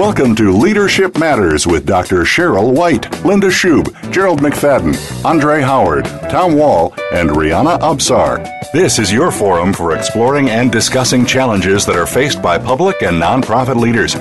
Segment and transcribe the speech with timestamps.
[0.00, 2.22] Welcome to Leadership Matters with Dr.
[2.22, 8.42] Cheryl White, Linda Schub, Gerald McFadden, Andre Howard, Tom Wall, and Rihanna Absar.
[8.72, 13.20] This is your forum for exploring and discussing challenges that are faced by public and
[13.20, 14.14] nonprofit leaders.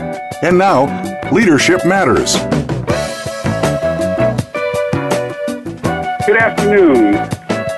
[0.44, 0.84] And now,
[1.32, 2.36] Leadership Matters.
[6.26, 7.26] Good afternoon.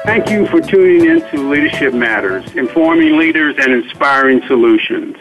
[0.06, 5.18] Thank you for tuning in to Leadership Matters, informing leaders and inspiring solutions.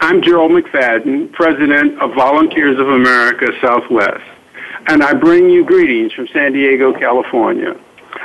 [0.00, 4.22] I'm Gerald McFadden, President of Volunteers of America Southwest,
[4.86, 7.74] and I bring you greetings from San Diego, California.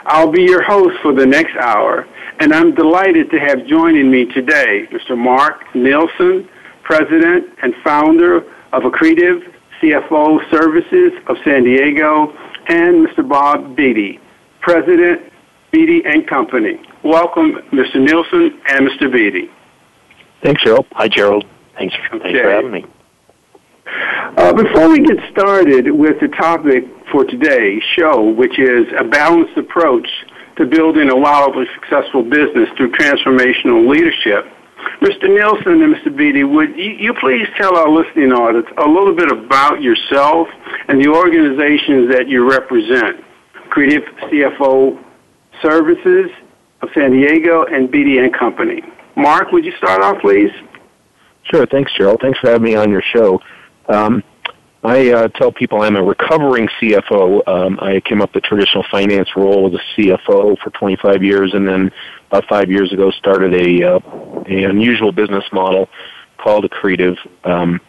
[0.06, 2.08] I'll be your host for the next hour,
[2.40, 5.18] and I'm delighted to have joining me today Mr.
[5.18, 6.48] Mark Nielsen,
[6.84, 8.38] President and founder
[8.72, 9.42] of Accretive
[9.82, 12.38] CFO Services of San Diego,
[12.68, 13.28] and Mr.
[13.28, 14.20] Bob Beatty,
[14.62, 15.22] President,
[15.72, 16.80] Beatty and Company.
[17.04, 17.96] Welcome, Mr.
[17.96, 19.12] Nielsen and Mr.
[19.12, 19.50] Beatty.
[20.44, 20.86] Thanks, Gerald.
[20.92, 21.46] Hi, Gerald.
[21.76, 22.86] Thanks for, thanks for having me.
[24.38, 29.58] Uh, before we get started with the topic for today's show, which is a balanced
[29.58, 30.08] approach
[30.58, 34.46] to building a wildly successful business through transformational leadership,
[35.02, 35.30] Mr.
[35.30, 36.16] Nielsen and Mr.
[36.16, 40.48] Beatty, would you please tell our listening audience a little bit about yourself
[40.88, 43.24] and the organizations that you represent?
[43.68, 45.04] Accretive CFO
[45.62, 46.30] Services
[46.82, 48.82] of San Diego and Beatty and Company.
[49.16, 50.52] Mark, would you start off, please?
[51.52, 51.66] Sure.
[51.66, 52.20] Thanks, Gerald.
[52.22, 53.42] Thanks for having me on your show.
[53.88, 54.24] Um,
[54.84, 57.48] I uh, tell people I'm a recovering CFO.
[57.48, 61.66] Um, I came up the traditional finance role as a CFO for 25 years, and
[61.68, 61.90] then
[62.28, 64.00] about five years ago started a uh,
[64.46, 65.88] unusual business model
[66.38, 67.16] called Accretive
[67.46, 67.80] um,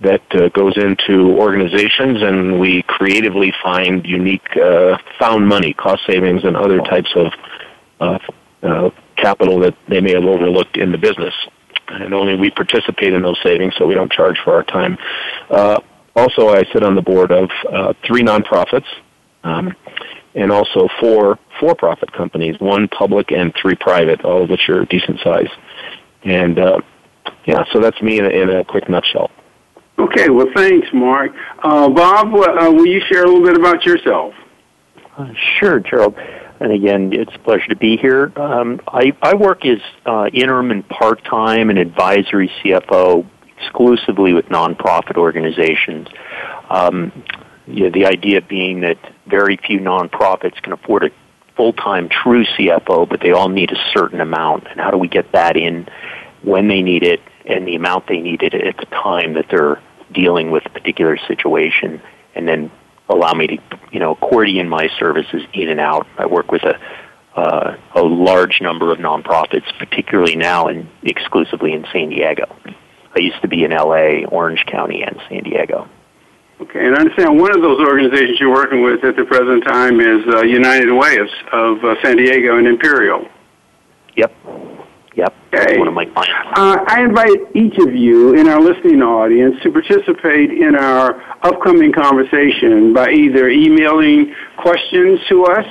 [0.00, 6.42] that uh, goes into organizations, and we creatively find unique uh, found money, cost savings,
[6.44, 7.32] and other types of
[8.00, 8.18] uh,
[8.62, 11.34] uh, capital that they may have overlooked in the business
[11.88, 14.98] and only we participate in those savings, so we don't charge for our time.
[15.50, 15.80] Uh,
[16.16, 18.86] also, I sit on the board of uh, three nonprofits,
[19.42, 19.74] um,
[20.34, 25.20] and also four for-profit companies, one public and three private, all of which are decent
[25.20, 25.48] size.
[26.24, 26.80] And uh,
[27.44, 29.30] yeah, so that's me in a, in a quick nutshell.
[29.98, 31.32] Okay, well, thanks, Mark.
[31.62, 34.34] Uh, Bob, uh, will you share a little bit about yourself?
[35.16, 36.16] Uh, sure, Gerald.
[36.60, 38.32] And again, it's a pleasure to be here.
[38.36, 43.26] Um, I, I work as uh, interim and part-time and advisory CFO
[43.58, 46.08] exclusively with nonprofit organizations.
[46.70, 47.12] Um,
[47.66, 51.10] you know, the idea being that very few nonprofits can afford a
[51.56, 54.66] full-time true CFO, but they all need a certain amount.
[54.68, 55.88] And how do we get that in
[56.42, 59.80] when they need it and the amount they need it at the time that they're
[60.12, 62.00] dealing with a particular situation,
[62.34, 62.70] and then
[63.08, 63.58] allow me to,
[63.92, 66.06] you know, accordion my services in and out.
[66.18, 66.78] I work with a
[67.36, 72.44] uh, a large number of nonprofits, particularly now and exclusively in San Diego.
[73.16, 75.88] I used to be in LA, Orange County, and San Diego.
[76.60, 80.00] Okay, and I understand one of those organizations you're working with at the present time
[80.00, 83.26] is uh, United Way of, of uh, San Diego and Imperial.
[85.16, 85.34] Yep.
[85.78, 86.34] One of my clients.
[86.56, 91.92] Uh, I invite each of you in our listening audience to participate in our upcoming
[91.92, 95.66] conversation by either emailing questions to us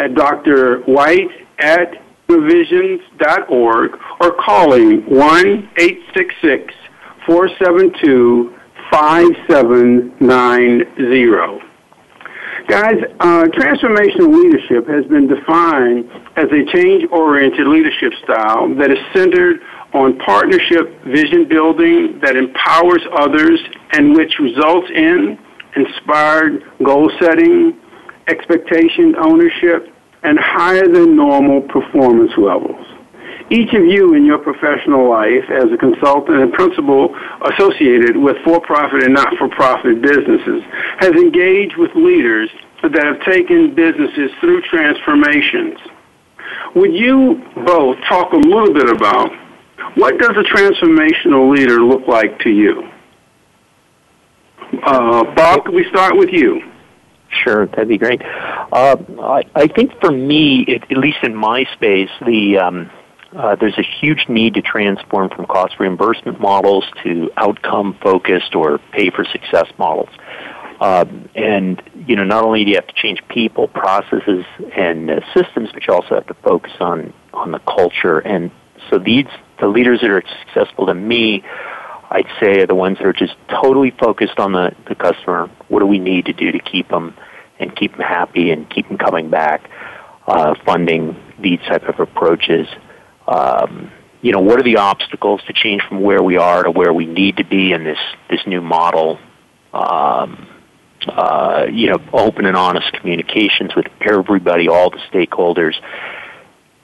[0.00, 0.80] at Dr.
[0.82, 6.74] White at innovisions.org or calling 1 866
[7.26, 8.54] 472
[8.90, 11.65] 5790.
[12.68, 19.60] Guys, uh, transformational leadership has been defined as a change-oriented leadership style that is centered
[19.94, 23.60] on partnership vision building that empowers others
[23.92, 25.38] and which results in
[25.76, 27.78] inspired goal setting,
[28.26, 29.94] expectation ownership,
[30.24, 32.84] and higher than normal performance levels.
[33.48, 37.14] Each of you in your professional life as a consultant and principal
[37.54, 40.62] associated with for-profit and not-for-profit businesses
[40.98, 42.50] has engaged with leaders
[42.82, 45.78] that have taken businesses through transformations.
[46.74, 49.30] Would you both talk a little bit about
[49.96, 52.88] what does a transformational leader look like to you?
[54.82, 56.60] Uh, Bob, can we start with you?
[57.30, 58.22] Sure, that'd be great.
[58.22, 62.90] Uh, I, I think for me, it, at least in my space, the um,
[63.36, 68.78] uh, there's a huge need to transform from cost reimbursement models to outcome focused or
[68.92, 70.08] pay for success models.
[70.80, 74.44] Um, and you know, not only do you have to change people, processes,
[74.76, 78.18] and uh, systems, but you also have to focus on on the culture.
[78.18, 78.50] And
[78.90, 79.26] so these
[79.58, 81.42] the leaders that are successful to me,
[82.10, 85.50] I'd say, are the ones that are just totally focused on the the customer.
[85.68, 87.14] What do we need to do to keep them
[87.58, 89.70] and keep them happy and keep them coming back?
[90.26, 92.66] Uh, funding these type of approaches.
[93.28, 93.92] Um,
[94.22, 97.06] you know, what are the obstacles to change from where we are to where we
[97.06, 99.20] need to be in this this new model?
[99.72, 100.48] Um,
[101.08, 105.74] uh, you know, open and honest communications with everybody, all the stakeholders.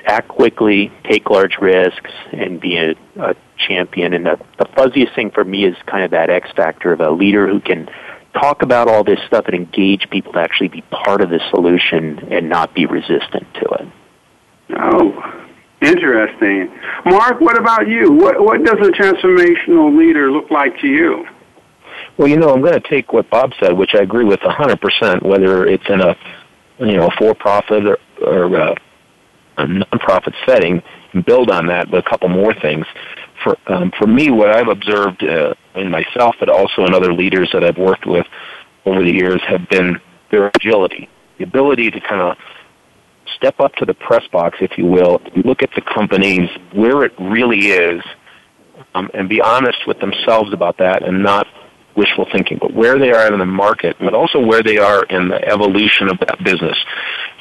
[0.05, 4.15] Act quickly, take large risks, and be a, a champion.
[4.15, 7.11] And the, the fuzziest thing for me is kind of that X factor of a
[7.11, 7.89] leader who can
[8.33, 12.33] talk about all this stuff and engage people to actually be part of the solution
[12.33, 13.89] and not be resistant to it.
[14.77, 15.47] Oh,
[15.81, 16.73] interesting.
[17.05, 18.11] Mark, what about you?
[18.13, 21.27] What, what does a transformational leader look like to you?
[22.19, 25.23] Well, you know, I'm going to take what Bob said, which I agree with 100%,
[25.23, 26.17] whether it's in a,
[26.79, 28.75] you know, for-profit or, or uh,
[29.59, 30.83] a nonprofit setting,
[31.13, 32.87] and build on that with a couple more things.
[33.43, 37.51] For um, for me, what I've observed uh, in myself, but also in other leaders
[37.53, 38.27] that I've worked with
[38.85, 40.01] over the years, have been
[40.31, 41.09] their agility,
[41.39, 42.37] the ability to kind of
[43.37, 47.13] step up to the press box, if you will, look at the companies where it
[47.19, 48.03] really is,
[48.95, 51.47] um, and be honest with themselves about that, and not
[51.97, 55.29] wishful thinking, but where they are in the market, but also where they are in
[55.29, 56.77] the evolution of that business.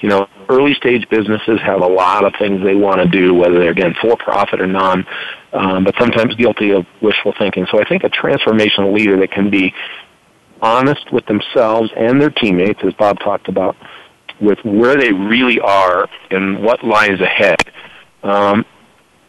[0.01, 3.59] You know, early stage businesses have a lot of things they want to do, whether
[3.59, 5.05] they're again for profit or non,
[5.53, 7.65] um, but sometimes guilty of wishful thinking.
[7.71, 9.73] So I think a transformational leader that can be
[10.61, 13.75] honest with themselves and their teammates, as Bob talked about,
[14.39, 17.59] with where they really are and what lies ahead,
[18.23, 18.65] um,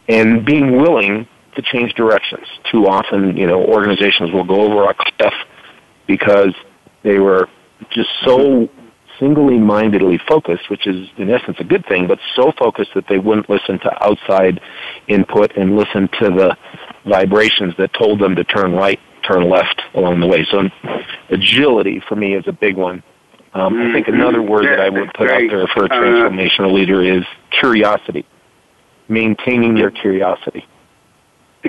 [0.07, 2.47] and being willing to change directions.
[2.71, 5.33] Too often, you know, organizations will go over a cliff
[6.07, 6.53] because
[7.03, 7.49] they were
[7.91, 8.69] just so
[9.19, 13.19] singly mindedly focused, which is in essence a good thing, but so focused that they
[13.19, 14.59] wouldn't listen to outside
[15.07, 16.57] input and listen to the
[17.05, 20.45] vibrations that told them to turn right, turn left along the way.
[20.49, 20.69] So
[21.29, 23.03] agility for me is a big one.
[23.53, 24.49] Um, I think another mm-hmm.
[24.49, 28.25] word that I would put out there for a uh, transformational leader is curiosity.
[29.07, 30.65] Maintaining their curiosity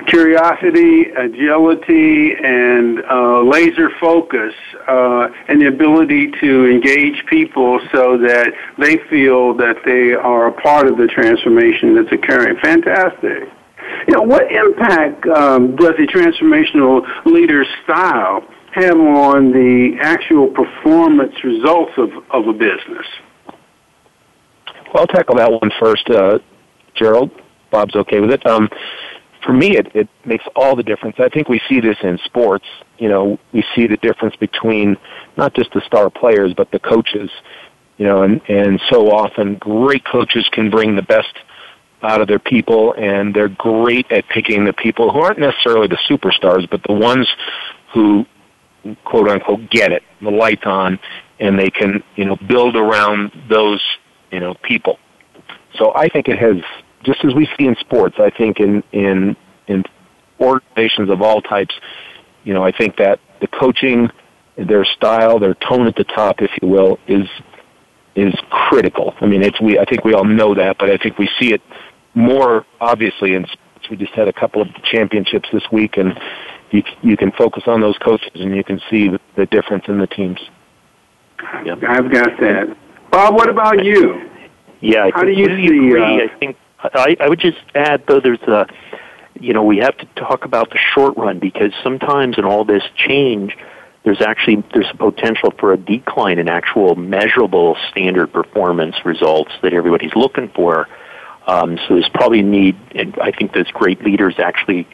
[0.01, 4.53] curiosity, agility, and uh, laser focus,
[4.89, 10.53] uh, and the ability to engage people so that they feel that they are a
[10.53, 12.57] part of the transformation that's occurring.
[12.61, 13.49] Fantastic.
[14.09, 18.43] You know, what impact um, does a transformational leader's style
[18.73, 23.07] have on the actual performance results of, of a business?
[24.93, 26.39] Well, I'll tackle that one first, uh,
[26.95, 27.31] Gerald.
[27.71, 28.45] Bob's okay with it.
[28.47, 28.69] Um,
[29.45, 31.17] for me, it, it makes all the difference.
[31.19, 32.65] I think we see this in sports.
[32.99, 34.97] You know, we see the difference between
[35.37, 37.31] not just the star players, but the coaches.
[37.99, 41.35] You know, and, and so often great coaches can bring the best
[42.03, 45.99] out of their people, and they're great at picking the people who aren't necessarily the
[46.09, 47.29] superstars, but the ones
[47.93, 48.27] who,
[49.05, 50.99] quote unquote, get it, the lights on,
[51.39, 53.83] and they can, you know, build around those,
[54.31, 54.99] you know, people.
[55.79, 56.57] So I think it has
[57.05, 59.85] just as we see in sports, I think in in in
[60.41, 61.75] organizations of all types,
[62.45, 64.11] you know, I think that the coaching,
[64.57, 67.29] their style, their tone at the top, if you will, is
[68.15, 69.15] is critical.
[69.21, 69.79] I mean, it's we.
[69.79, 71.63] I think we all know that, but I think we see it
[72.15, 73.91] more obviously in sports.
[73.91, 76.19] We just had a couple of championships this week, and
[76.71, 79.99] you you can focus on those coaches, and you can see the, the difference in
[79.99, 80.41] the teams.
[81.65, 81.79] Yep.
[81.87, 82.77] I've got that.
[83.11, 84.31] Bob, what about you?
[84.81, 85.67] Yeah, I How do you see?
[85.67, 86.01] Agree.
[86.01, 86.57] Uh, I think
[86.93, 88.67] I, I would just add, though, there's a,
[89.41, 92.83] you know, we have to talk about the short run because sometimes in all this
[92.97, 93.57] change,
[94.05, 99.73] there's actually there's a potential for a decline in actual measurable standard performance results that
[99.73, 100.89] everybody's looking for.
[101.47, 104.87] Um, so there's probably a need, and I think those great leaders actually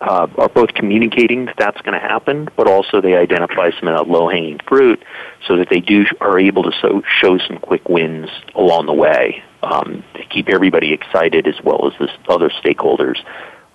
[0.00, 3.96] uh, are both communicating that that's going to happen, but also they identify some of
[3.96, 5.02] that low hanging fruit
[5.46, 9.42] so that they do are able to so, show some quick wins along the way
[9.62, 13.18] um, to keep everybody excited as well as the other stakeholders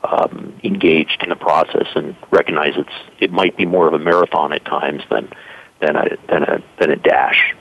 [0.03, 4.53] um, engaged in the process and recognize it's it might be more of a marathon
[4.53, 5.29] at times than
[5.81, 7.55] than a than a than a dash.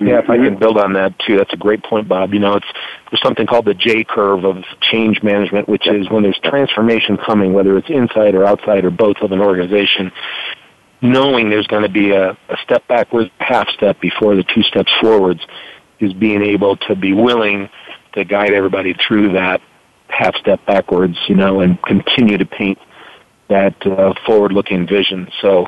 [0.00, 2.32] Yeah, if I can build on that too, that's a great point, Bob.
[2.32, 2.66] You know, it's
[3.10, 7.52] there's something called the J curve of change management, which is when there's transformation coming,
[7.52, 10.10] whether it's inside or outside or both of an organization.
[11.02, 14.92] knowing there's going to be a, a step backwards, half step before the two steps
[15.00, 15.40] forwards,
[15.98, 17.68] is being able to be willing
[18.12, 19.60] to guide everybody through that
[20.08, 22.78] half step backwards, you know, and continue to paint
[23.48, 25.28] that uh, forward-looking vision.
[25.40, 25.66] So,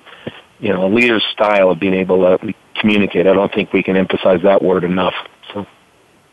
[0.58, 3.26] you know, a leader's style of being able to communicate.
[3.26, 5.14] I don't think we can emphasize that word enough.
[5.54, 5.64] So.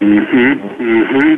[0.02, 0.84] Mm-hmm.
[0.84, 1.34] Mm-hmm.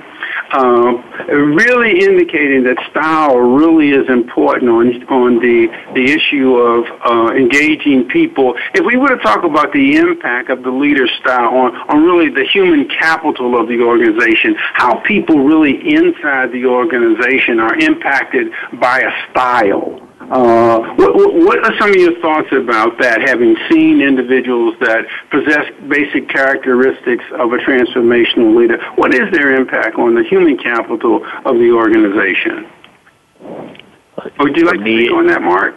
[0.53, 0.91] Uh,
[1.34, 8.08] really indicating that style really is important on on the the issue of uh, engaging
[8.08, 8.56] people.
[8.74, 12.30] If we were to talk about the impact of the leader style on on really
[12.30, 19.00] the human capital of the organization, how people really inside the organization are impacted by
[19.00, 20.11] a style.
[20.32, 25.66] Uh, what, what are some of your thoughts about that, having seen individuals that possess
[25.90, 28.82] basic characteristics of a transformational leader?
[28.96, 32.66] What is their impact on the human capital of the organization?
[34.40, 35.76] Would you like to speak on that, Mark?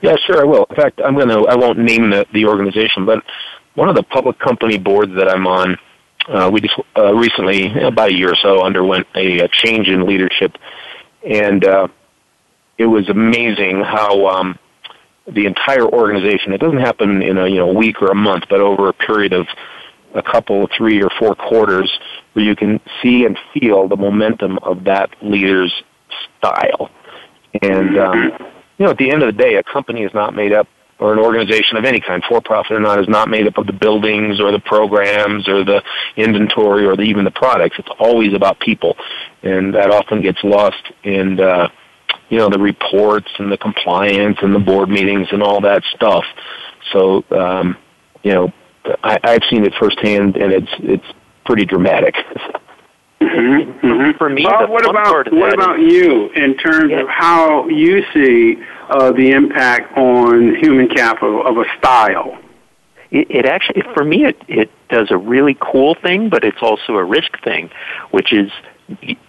[0.00, 0.64] Yeah, sure, I will.
[0.70, 3.22] In fact, I'm going to, I won't name the, the organization, but
[3.74, 5.76] one of the public company boards that I'm on,
[6.28, 10.06] uh, we just uh, recently, about a year or so, underwent a, a change in
[10.06, 10.56] leadership.
[11.28, 11.88] And uh,
[12.80, 14.58] it was amazing how um,
[15.26, 16.54] the entire organization.
[16.54, 19.34] It doesn't happen in a you know week or a month, but over a period
[19.34, 19.46] of
[20.14, 21.90] a couple, three or four quarters,
[22.32, 25.72] where you can see and feel the momentum of that leader's
[26.38, 26.90] style.
[27.60, 28.32] And um,
[28.78, 30.66] you know, at the end of the day, a company is not made up,
[30.98, 33.66] or an organization of any kind, for profit or not, is not made up of
[33.66, 35.82] the buildings or the programs or the
[36.16, 37.76] inventory or the, even the products.
[37.78, 38.96] It's always about people,
[39.42, 41.38] and that often gets lost in.
[41.38, 41.68] Uh,
[42.30, 46.24] you know, the reports and the compliance and the board meetings and all that stuff.
[46.92, 47.76] So, um,
[48.22, 48.52] you know,
[49.02, 51.06] I, I've seen it firsthand, and it's it's
[51.44, 52.14] pretty dramatic.
[53.20, 53.86] Mm-hmm.
[53.86, 54.16] Mm-hmm.
[54.16, 57.02] For me, Bob, what about what about is, you in terms yeah.
[57.02, 58.56] of how you see
[58.88, 62.38] uh, the impact on human capital of a style?
[63.10, 66.94] It, it actually, for me, it it does a really cool thing, but it's also
[66.94, 67.70] a risk thing,
[68.10, 68.50] which is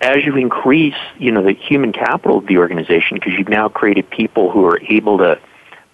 [0.02, 4.10] as you increase, you know, the human capital of the organization, because you've now created
[4.10, 5.40] people who are able to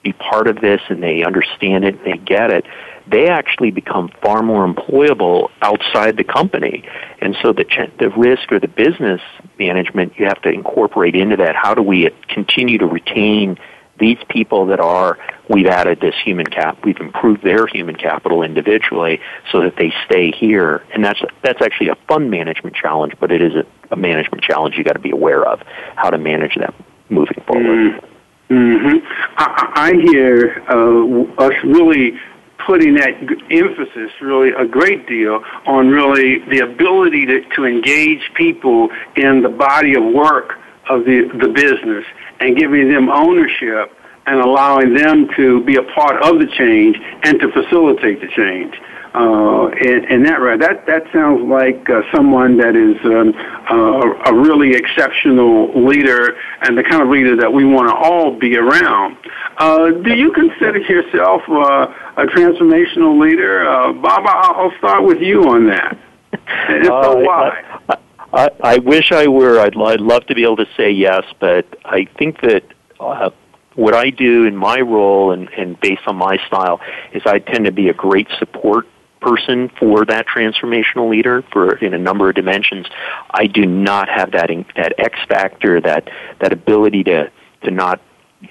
[0.03, 2.65] be part of this and they understand it, and they get it,
[3.07, 6.83] they actually become far more employable outside the company.
[7.19, 9.21] And so the ch- the risk or the business
[9.57, 11.55] management you have to incorporate into that.
[11.55, 13.57] How do we continue to retain
[13.99, 15.17] these people that are
[15.49, 19.19] we've added this human cap we've improved their human capital individually
[19.51, 20.83] so that they stay here.
[20.93, 24.75] And that's that's actually a fund management challenge but it is a, a management challenge
[24.77, 25.61] you got to be aware of
[25.95, 26.73] how to manage them
[27.09, 28.03] moving forward.
[28.49, 29.05] Mm-hmm.
[29.37, 32.13] I, I hear uh, us really
[32.65, 33.13] putting that
[33.51, 39.49] emphasis really a great deal on really the ability to, to engage people in the
[39.49, 42.05] body of work of the, the business
[42.39, 43.93] and giving them ownership
[44.25, 48.75] and allowing them to be a part of the change and to facilitate the change.
[49.15, 53.33] Uh, and, and that right, that that sounds like uh, someone that is um,
[53.71, 58.37] uh, a really exceptional leader and the kind of leader that we want to all
[58.37, 59.17] be around.
[59.57, 64.27] Uh, do you consider yourself uh, a transformational leader, uh, Bob?
[64.27, 65.97] I'll start with you on that.
[66.69, 67.63] And so why?
[67.89, 67.97] I, I
[68.77, 69.59] wish I were.
[69.59, 72.63] I'd, I'd love to be able to say yes, but I think that
[72.99, 73.31] uh,
[73.73, 76.79] what I do in my role and, and based on my style
[77.13, 78.85] is I tend to be a great support
[79.21, 82.85] person for that transformational leader for in a number of dimensions.
[83.31, 87.31] I do not have that that X factor, that that ability to
[87.63, 88.01] to not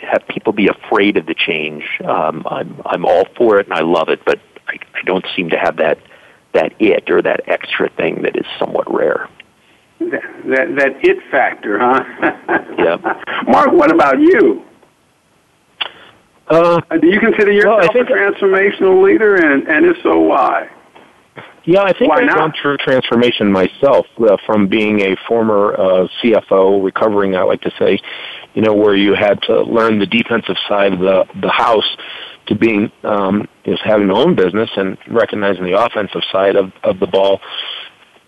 [0.01, 1.85] have people be afraid of the change.
[2.05, 5.51] Um, I'm I'm all for it and I love it, but I, I don't seem
[5.51, 5.99] to have that
[6.55, 9.29] that it or that extra thing that is somewhat rare.
[9.99, 12.05] That that, that it factor, huh?
[12.79, 12.97] yeah.
[13.49, 14.65] Mark, what about you?
[16.49, 20.69] Uh, Do you consider yourself well, a transformational leader, and, and if so, why?
[21.65, 22.37] Yeah, I think why I've not?
[22.37, 27.73] gone through transformation myself uh, from being a former uh, CFO, recovering, I like to
[27.77, 27.99] say,
[28.55, 31.97] you know, where you had to learn the defensive side of the, the house
[32.47, 37.01] to being um, is having your own business and recognizing the offensive side of, of
[37.01, 37.41] the ball.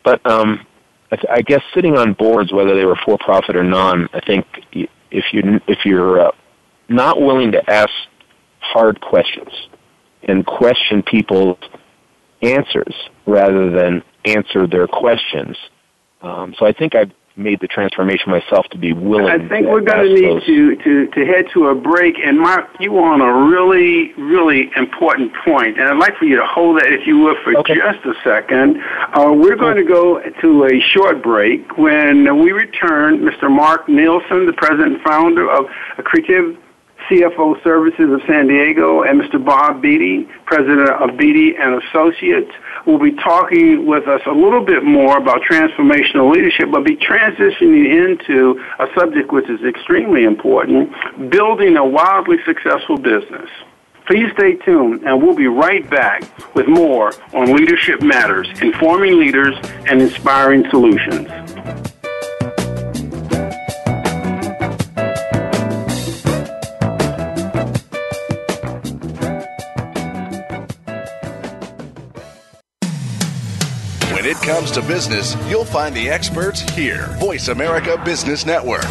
[0.03, 0.67] But um,
[1.11, 5.25] I, guess sitting on boards, whether they were for profit or non, I think if
[5.33, 6.31] you if you're uh,
[6.89, 7.91] not willing to ask
[8.61, 9.49] hard questions
[10.23, 11.59] and question people's
[12.43, 12.95] answers
[13.27, 15.57] rather than answer their questions.
[16.21, 19.29] Um, so I think I've made the transformation myself to be willing.
[19.29, 22.17] I think we're going to need to, to, to head to a break.
[22.25, 26.37] And Mark, you were on a really, really important point, and I'd like for you
[26.37, 27.77] to hold that, if you would, for okay.
[27.77, 28.83] just a second.
[29.15, 31.79] Uh, we're going to go to a short break.
[31.79, 33.51] When we return, Mr.
[33.51, 35.67] Mark Nielsen, the president and founder of
[35.97, 36.57] Accretive
[37.09, 39.43] CFO Services of San Diego, and Mr.
[39.43, 42.51] Bob Beatty, President of Beatty and Associates,
[42.87, 47.87] will be talking with us a little bit more about transformational leadership, but be transitioning
[48.05, 50.93] into a subject which is extremely important,
[51.31, 53.49] building a wildly successful business.
[54.07, 56.23] Please stay tuned, and we'll be right back
[56.55, 59.55] with more on Leadership Matters, informing leaders
[59.87, 61.29] and inspiring solutions.
[74.49, 77.09] Comes to business, you'll find the experts here.
[77.19, 78.83] Voice America Business Network.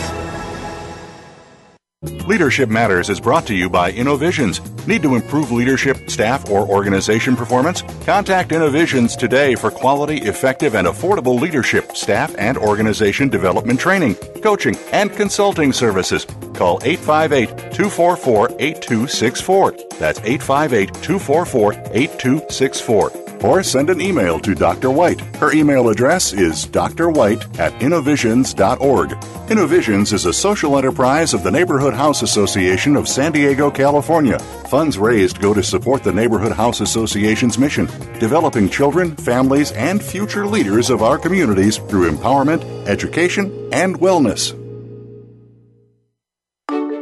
[2.27, 4.61] Leadership Matters is brought to you by Innovisions.
[4.85, 7.81] Need to improve leadership, staff, or organization performance?
[8.05, 14.77] Contact Innovisions today for quality, effective, and affordable leadership, staff, and organization development training, coaching,
[14.91, 16.25] and consulting services.
[16.53, 19.71] Call 858 244 8264.
[19.97, 24.91] That's 858 244 8264 or send an email to Dr.
[24.91, 25.21] White.
[25.37, 29.17] Her email address is drwhite at innovisions.org.
[29.49, 34.39] Innovisions is a social enterprise of the Neighborhood House Association of San Diego, California.
[34.69, 37.85] Funds raised go to support the Neighborhood House Association's mission,
[38.19, 44.53] developing children, families, and future leaders of our communities through empowerment, education, and wellness.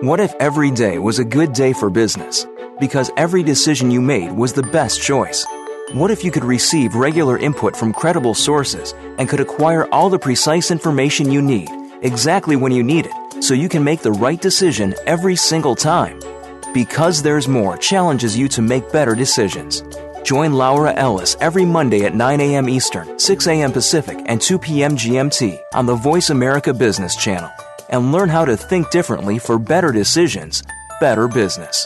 [0.03, 2.45] What if every day was a good day for business?
[2.79, 5.45] Because every decision you made was the best choice.
[5.93, 10.17] What if you could receive regular input from credible sources and could acquire all the
[10.17, 11.69] precise information you need
[12.01, 16.19] exactly when you need it so you can make the right decision every single time?
[16.73, 19.83] Because There's More challenges you to make better decisions.
[20.23, 22.67] Join Laura Ellis every Monday at 9 a.m.
[22.67, 23.71] Eastern, 6 a.m.
[23.71, 24.97] Pacific, and 2 p.m.
[24.97, 27.51] GMT on the Voice America Business Channel
[27.89, 30.63] and learn how to think differently for better decisions,
[30.99, 31.85] better business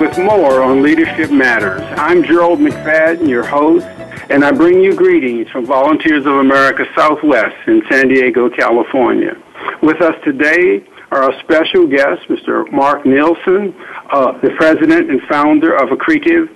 [0.00, 1.80] With more on Leadership Matters.
[1.96, 3.86] I'm Gerald McFadden, your host,
[4.28, 9.40] and I bring you greetings from Volunteers of America Southwest in San Diego, California.
[9.82, 12.70] With us today are our special guests, Mr.
[12.72, 13.74] Mark Nielsen,
[14.10, 16.54] uh, the president and founder of Accretive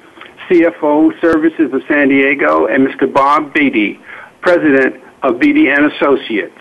[0.49, 3.11] CFO Services of San Diego, and Mr.
[3.11, 3.99] Bob Beatty,
[4.43, 6.60] president of Beatty and Associates.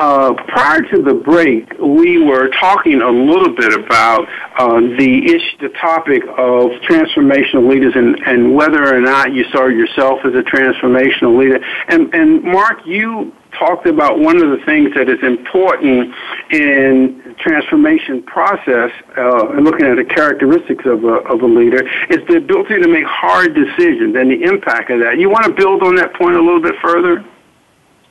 [0.00, 5.58] Uh, prior to the break, we were talking a little bit about uh, the issue,
[5.60, 10.40] the topic of transformational leaders, and, and whether or not you saw yourself as a
[10.40, 11.62] transformational leader.
[11.88, 16.14] And, and Mark, you talked about one of the things that is important
[16.50, 22.26] in transformation process uh, and looking at the characteristics of a, of a leader is
[22.26, 25.18] the ability to make hard decisions and the impact of that.
[25.18, 27.22] You want to build on that point a little bit further?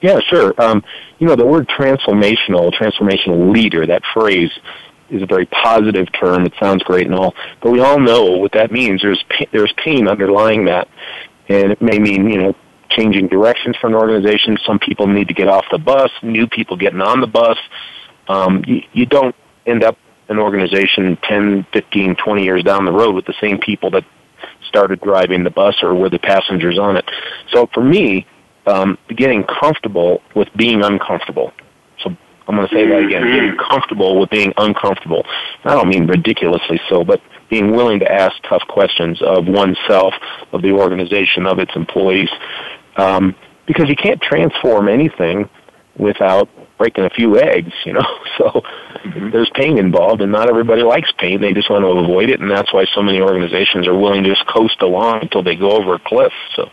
[0.01, 0.53] Yeah, sure.
[0.61, 0.83] Um,
[1.17, 4.51] you know, the word transformational, transformational leader, that phrase
[5.09, 6.45] is a very positive term.
[6.45, 9.01] It sounds great and all, but we all know what that means.
[9.01, 10.87] There's there's pain underlying that,
[11.49, 12.55] and it may mean you know
[12.89, 14.57] changing directions for an organization.
[14.65, 16.11] Some people need to get off the bus.
[16.23, 17.57] New people getting on the bus.
[18.27, 19.35] Um, you, you don't
[19.65, 19.97] end up
[20.29, 24.05] an organization 10, 15, 20 years down the road with the same people that
[24.67, 27.05] started driving the bus or were the passengers on it.
[27.51, 28.27] So for me,
[28.69, 31.51] um, getting comfortable with being uncomfortable.
[32.03, 32.15] So
[32.47, 35.25] I'm going to say that again: getting comfortable with being uncomfortable.
[35.63, 40.13] I don't mean ridiculously so, but being willing to ask tough questions of oneself,
[40.53, 42.29] of the organization, of its employees,
[42.95, 45.49] um, because you can't transform anything
[45.97, 48.01] without breaking a few eggs, you know.
[48.39, 49.31] So mm-hmm.
[49.31, 51.41] there's pain involved, and not everybody likes pain.
[51.41, 54.29] They just want to avoid it, and that's why so many organizations are willing to
[54.29, 56.31] just coast along until they go over a cliff.
[56.55, 56.69] So.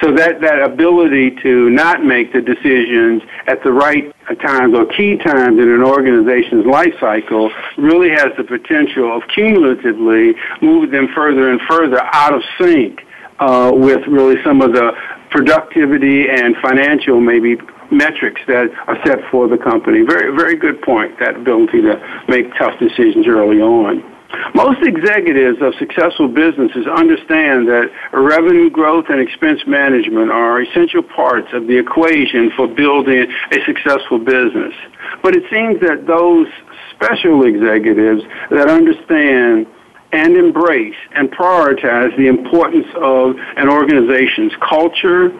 [0.00, 5.18] So that, that ability to not make the decisions at the right times or key
[5.18, 11.50] times in an organization's life cycle really has the potential of cumulatively moving them further
[11.50, 13.00] and further out of sync
[13.38, 14.92] uh, with really some of the
[15.30, 17.56] productivity and financial maybe
[17.90, 20.02] metrics that are set for the company.
[20.06, 24.13] Very, very good point, that ability to make tough decisions early on.
[24.54, 31.48] Most executives of successful businesses understand that revenue growth and expense management are essential parts
[31.52, 34.74] of the equation for building a successful business.
[35.22, 36.46] But it seems that those
[36.94, 39.66] special executives that understand
[40.12, 45.32] and embrace and prioritize the importance of an organization's culture,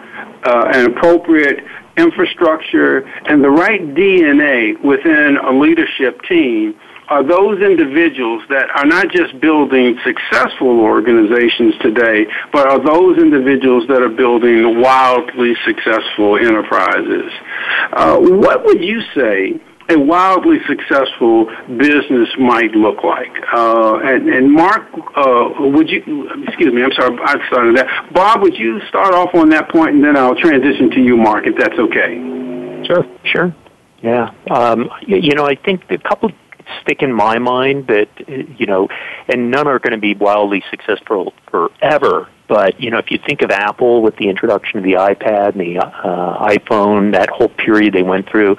[0.43, 1.63] uh, an appropriate
[1.97, 6.75] infrastructure, and the right DNA within a leadership team
[7.07, 13.87] are those individuals that are not just building successful organizations today, but are those individuals
[13.87, 17.31] that are building wildly successful enterprises.
[17.93, 21.45] Uh, what would you say a wildly successful
[21.77, 23.31] business might look like.
[23.53, 24.81] Uh, and, and Mark,
[25.15, 28.11] uh, would you, excuse me, I'm sorry, I started that.
[28.13, 31.45] Bob, would you start off on that point and then I'll transition to you, Mark,
[31.45, 32.83] if that's okay?
[32.87, 33.55] Sure, sure.
[34.01, 34.31] Yeah.
[34.49, 36.31] Um, you know, I think a couple
[36.81, 38.87] stick in my mind that, you know,
[39.27, 42.27] and none are going to be wildly successful forever.
[42.47, 45.61] But, you know, if you think of Apple with the introduction of the iPad and
[45.61, 48.57] the uh, iPhone, that whole period they went through,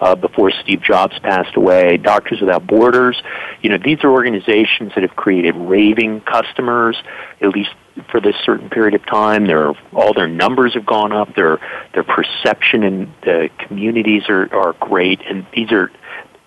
[0.00, 3.20] uh, before Steve Jobs passed away, Doctors Without Borders.
[3.62, 6.96] You know, these are organizations that have created raving customers,
[7.40, 7.70] at least
[8.10, 9.46] for this certain period of time.
[9.46, 11.34] Their all their numbers have gone up.
[11.34, 11.58] Their
[11.94, 15.90] their perception in the communities are are great, and these are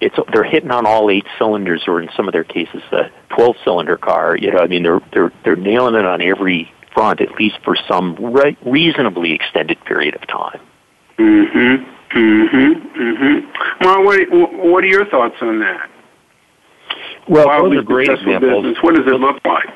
[0.01, 3.55] it's they're hitting on all eight cylinders, or in some of their cases, the twelve
[3.63, 4.35] cylinder car.
[4.35, 7.75] You know, I mean, they're they're they're nailing it on every front, at least for
[7.87, 10.59] some re- reasonably extended period of time.
[11.17, 12.17] Mm-hmm.
[12.17, 13.01] Mm-hmm.
[13.01, 13.85] Mm-hmm.
[13.85, 15.89] Well, what, what are your thoughts on that?
[17.29, 18.63] Well, those are great examples.
[18.63, 19.69] Business, what does it look like?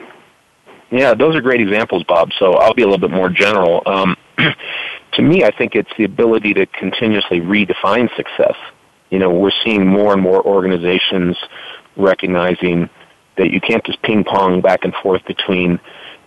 [0.92, 2.30] Yeah, those are great examples, Bob.
[2.38, 3.82] So I'll be a little bit more general.
[3.86, 4.18] Um,
[5.14, 8.56] to me, I think it's the ability to continuously redefine success.
[9.10, 11.38] You know, we're seeing more and more organizations
[11.96, 12.90] recognizing
[13.38, 15.80] that you can't just ping pong back and forth between,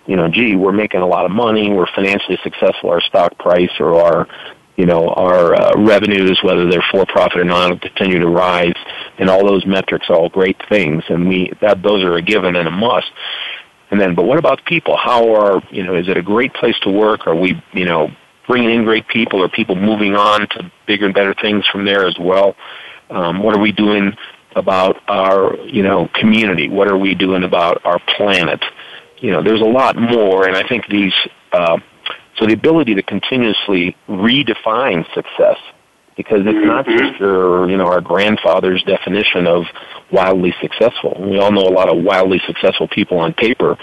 [0.07, 3.73] you know, gee, we're making a lot of money, we're financially successful, our stock price
[3.81, 4.29] or our
[4.79, 8.77] you know, our uh, revenues, whether they're for profit or not, continue to rise,
[9.19, 12.55] and all those metrics are all great things, and we that those are a given
[12.55, 13.11] and a must.
[13.91, 14.97] And then, but what about people?
[14.97, 15.97] How are you know?
[15.97, 17.27] Is it a great place to work?
[17.27, 18.13] Are we you know
[18.49, 19.43] bringing in great people?
[19.43, 22.57] Are people moving on to bigger and better things from there as well?
[23.11, 24.17] Um, what are we doing
[24.57, 26.69] about our you know community?
[26.69, 28.61] What are we doing about our planet?
[29.19, 31.15] You know, there's a lot more, and I think these.
[31.53, 31.79] Uh,
[32.39, 35.57] so the ability to continuously redefine success,
[36.17, 36.99] because it's not mm-hmm.
[36.99, 39.65] just your, you know, our grandfather's definition of
[40.13, 41.17] wildly successful.
[41.19, 43.77] We all know a lot of wildly successful people on paper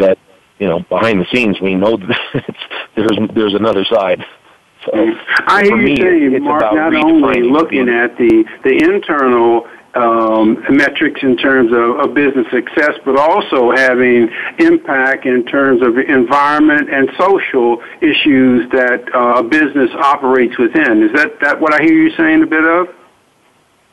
[0.00, 0.18] that,
[0.58, 2.56] you know, behind the scenes we know that
[2.96, 4.24] there's there's another side.
[4.84, 5.76] So, I hear
[6.14, 11.98] you saying, Mark, not only looking at the the internal um, metrics in terms of,
[11.98, 19.02] of, business success, but also having impact in terms of environment and social issues that
[19.14, 21.02] uh, a business operates within.
[21.02, 22.88] Is that, that what I hear you saying a bit of?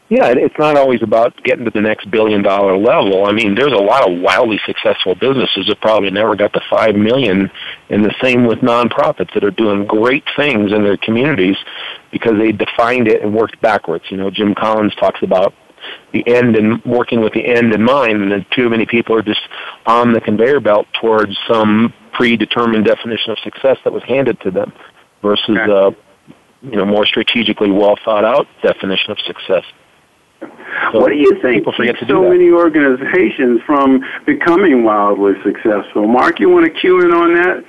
[0.08, 3.26] Yeah, it's not always about getting to the next billion dollar level.
[3.26, 6.96] I mean, there's a lot of wildly successful businesses that probably never got to five
[6.96, 7.50] million,
[7.90, 11.58] and the same with nonprofits that are doing great things in their communities
[12.12, 14.06] because they defined it and worked backwards.
[14.10, 15.56] You know, Jim Collins talks about
[16.14, 19.24] the end and working with the end in mind, and then too many people are
[19.24, 19.42] just
[19.88, 24.72] on the conveyor belt towards some predetermined definition of success that was handed to them,
[25.24, 25.72] versus okay.
[25.72, 25.90] uh,
[26.62, 29.64] you know more strategically well thought out definition of success.
[30.92, 36.08] So what do you think keeps so many organizations from becoming wildly successful?
[36.08, 37.66] Mark, you want to cue in on that?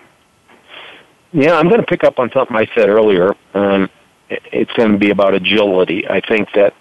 [1.32, 3.34] Yeah, I'm going to pick up on something I said earlier.
[3.54, 3.88] Um,
[4.28, 6.08] it's going to be about agility.
[6.08, 6.74] I think that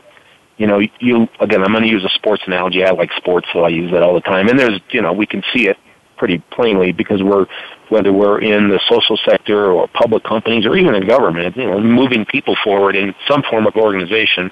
[0.57, 2.83] you know, you again, I'm going to use a sports analogy.
[2.83, 4.47] I like sports, so I use that all the time.
[4.47, 5.77] And there's, you know, we can see it
[6.17, 7.45] pretty plainly because we're
[7.89, 11.79] whether we're in the social sector or public companies or even in government, you know,
[11.79, 14.49] moving people forward in some form of organization.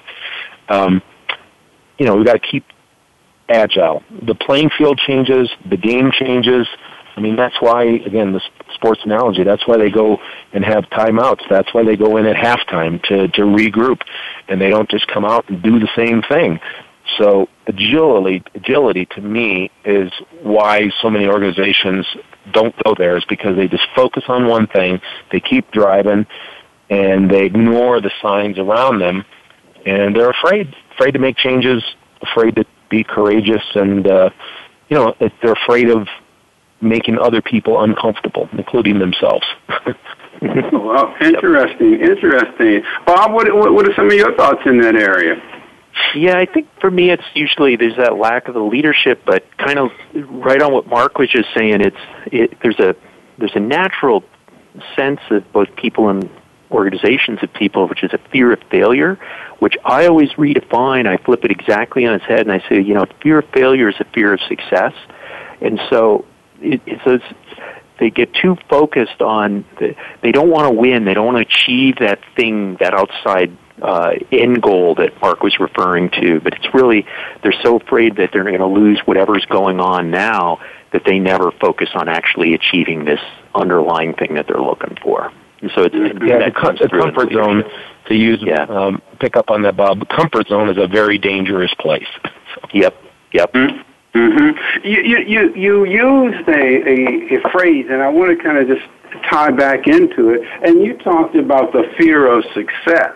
[0.68, 1.02] Um,
[1.98, 2.64] you know, we've got to keep
[3.48, 4.02] agile.
[4.26, 6.66] The playing field changes, the game changes.
[7.16, 8.40] I mean, that's why, again, the
[8.74, 10.18] sports analogy, that's why they go
[10.52, 11.42] and have timeouts.
[11.48, 14.00] That's why they go in at halftime to, to regroup.
[14.48, 16.58] And they don't just come out and do the same thing.
[17.18, 20.10] So agility, agility to me is
[20.42, 22.06] why so many organizations
[22.52, 26.26] don't go there is because they just focus on one thing, they keep driving,
[26.90, 29.24] and they ignore the signs around them,
[29.84, 31.82] and they're afraid, afraid to make changes,
[32.22, 34.30] afraid to be courageous, and uh,
[34.88, 36.08] you know, they're afraid of
[36.80, 39.46] making other people uncomfortable, including themselves.
[40.72, 42.82] well, interesting, interesting.
[43.06, 45.42] Bob, what, what are some of your thoughts in that area?
[46.14, 49.78] Yeah, I think for me, it's usually there's that lack of the leadership, but kind
[49.78, 51.80] of right on what Mark was just saying.
[51.80, 52.96] It's it, there's a
[53.38, 54.24] there's a natural
[54.96, 56.28] sense of both people and
[56.74, 59.18] organizations of people, which is a fear of failure,
[59.58, 61.06] which I always redefine.
[61.06, 63.88] I flip it exactly on its head, and I say, you know, fear of failure
[63.88, 64.92] is a fear of success,
[65.60, 66.24] and so
[66.60, 67.24] it, it's
[67.98, 71.42] they get too focused on the, they don't want to win they don't want to
[71.42, 76.72] achieve that thing that outside uh, end goal that Mark was referring to, but it's
[76.74, 77.06] really
[77.42, 80.60] they're so afraid that they're going to lose whatever's going on now
[80.92, 83.20] that they never focus on actually achieving this
[83.54, 85.32] underlying thing that they're looking for.
[85.64, 87.64] And so it's yeah, the, com- the comfort zone
[88.06, 88.64] to use yeah.
[88.64, 90.06] um, pick up on that, Bob.
[90.08, 92.06] Comfort zone is a very dangerous place.
[92.22, 92.60] so.
[92.72, 92.94] Yep,
[93.32, 93.52] yep.
[93.52, 94.18] Mm-hmm.
[94.18, 94.86] Mm-hmm.
[94.86, 98.68] You, you you you used a, a, a phrase, and I want to kind of
[98.68, 98.86] just
[99.28, 100.42] tie back into it.
[100.62, 103.12] And you talked about the fear of success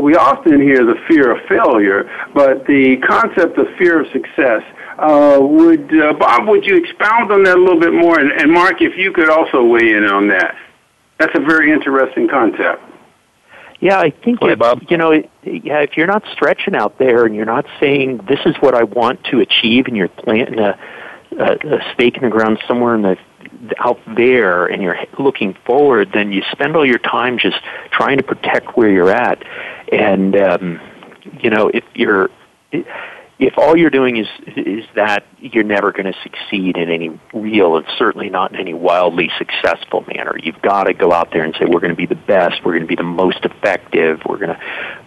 [0.00, 4.62] we often hear the fear of failure, but the concept of fear of success.
[4.98, 6.48] Uh, would uh, Bob?
[6.48, 8.18] Would you expound on that a little bit more?
[8.18, 10.54] And, and Mark, if you could also weigh in on that.
[11.22, 12.82] That's a very interesting concept.
[13.78, 14.82] Yeah, I think Boy, Bob.
[14.90, 18.56] you know, yeah, if you're not stretching out there and you're not saying this is
[18.58, 20.76] what I want to achieve, and you're planting a,
[21.38, 23.16] a, a stake in the ground somewhere in the
[23.78, 27.58] out there and you're looking forward, then you spend all your time just
[27.92, 29.44] trying to protect where you're at.
[29.92, 30.80] And um,
[31.40, 32.30] you know, if you're
[33.38, 37.76] if all you're doing is is that you're never going to succeed in any real
[37.76, 40.36] and certainly not in any wildly successful manner.
[40.40, 42.72] You've got to go out there and say we're going to be the best, we're
[42.72, 44.60] going to be the most effective, we're going to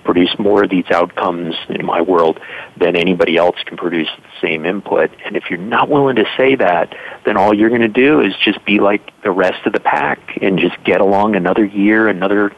[0.03, 2.39] produce more of these outcomes in my world
[2.77, 5.11] than anybody else can produce the same input.
[5.25, 6.93] And if you're not willing to say that,
[7.25, 10.39] then all you're going to do is just be like the rest of the pack
[10.41, 12.51] and just get along another year, another,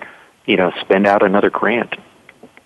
[0.45, 1.95] you know, spend out another grant.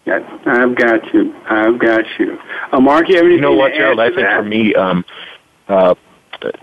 [0.08, 1.34] I've got you.
[1.48, 2.38] I've got you.
[2.72, 4.00] Uh, Mark, you have anything You know what, Gerald?
[4.00, 4.38] I think that?
[4.38, 5.06] for me, um,
[5.68, 5.96] uh,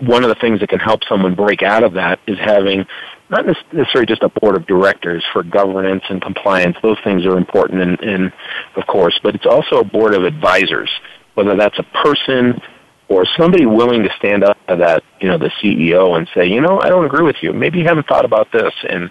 [0.01, 2.85] one of the things that can help someone break out of that is having
[3.29, 6.75] not necessarily just a board of directors for governance and compliance.
[6.81, 8.33] Those things are important, and, and
[8.75, 10.89] of course, but it's also a board of advisors,
[11.35, 12.59] whether that's a person
[13.07, 16.61] or somebody willing to stand up to that, you know, the CEO and say, you
[16.61, 17.53] know, I don't agree with you.
[17.53, 19.09] Maybe you haven't thought about this, and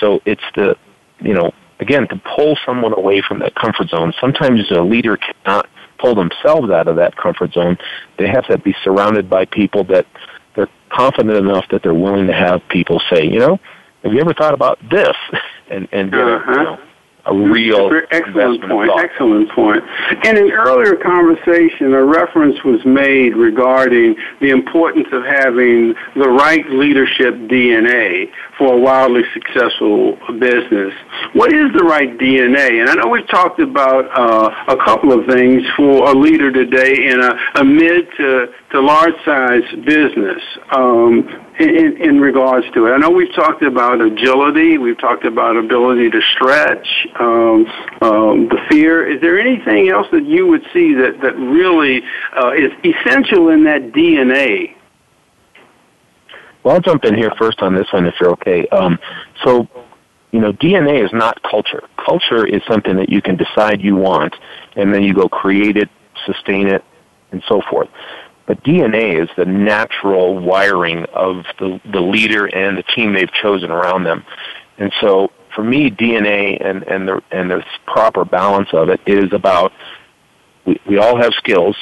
[0.00, 0.76] so it's the,
[1.20, 4.12] you know, again to pull someone away from that comfort zone.
[4.20, 7.78] Sometimes a leader cannot pull themselves out of that comfort zone.
[8.18, 10.06] They have to be surrounded by people that
[10.54, 13.58] they're confident enough that they're willing to have people say, you know,
[14.02, 15.16] have you ever thought about this?
[15.68, 16.52] And and get uh-huh.
[16.52, 16.78] you know,
[17.26, 18.90] a real excellent point.
[18.96, 19.82] Excellent point.
[20.24, 26.64] In an earlier conversation, a reference was made regarding the importance of having the right
[26.70, 30.92] leadership DNA for a wildly successful business.
[31.34, 32.80] What is the right DNA?
[32.80, 37.08] And I know we've talked about uh, a couple of things for a leader today
[37.08, 40.42] in a, a mid to, to large size business.
[40.70, 42.90] Um, in, in regards to it.
[42.90, 46.86] I know we've talked about agility, we've talked about ability to stretch,
[47.18, 47.66] um,
[48.02, 49.06] um, the fear.
[49.10, 52.02] Is there anything else that you would see that, that really
[52.36, 54.75] uh, is essential in that DNA?
[56.66, 58.66] Well, I'll jump in here first on this one if you're okay.
[58.70, 58.98] Um,
[59.44, 59.68] so,
[60.32, 61.84] you know, DNA is not culture.
[62.04, 64.34] Culture is something that you can decide you want,
[64.74, 65.88] and then you go create it,
[66.24, 66.84] sustain it,
[67.30, 67.88] and so forth.
[68.48, 73.70] But DNA is the natural wiring of the, the leader and the team they've chosen
[73.70, 74.24] around them.
[74.76, 79.32] And so for me, DNA and, and the, and the proper balance of it is
[79.32, 79.72] about,
[80.64, 81.76] we, we all have skills,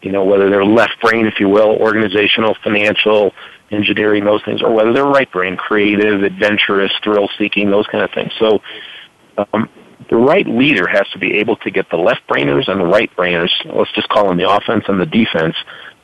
[0.00, 3.34] you know, whether they're left brain, if you will, organizational, financial,
[3.72, 8.10] engineering, those things, or whether they're right brain, creative, adventurous, thrill seeking, those kind of
[8.10, 8.32] things.
[8.38, 8.60] So,
[9.38, 9.68] um,
[10.10, 13.10] the right leader has to be able to get the left brainers and the right
[13.16, 15.56] brainers, let's just call them the offense and the defense,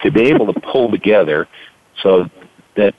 [0.03, 1.47] to be able to pull together
[2.03, 2.29] so
[2.77, 2.95] that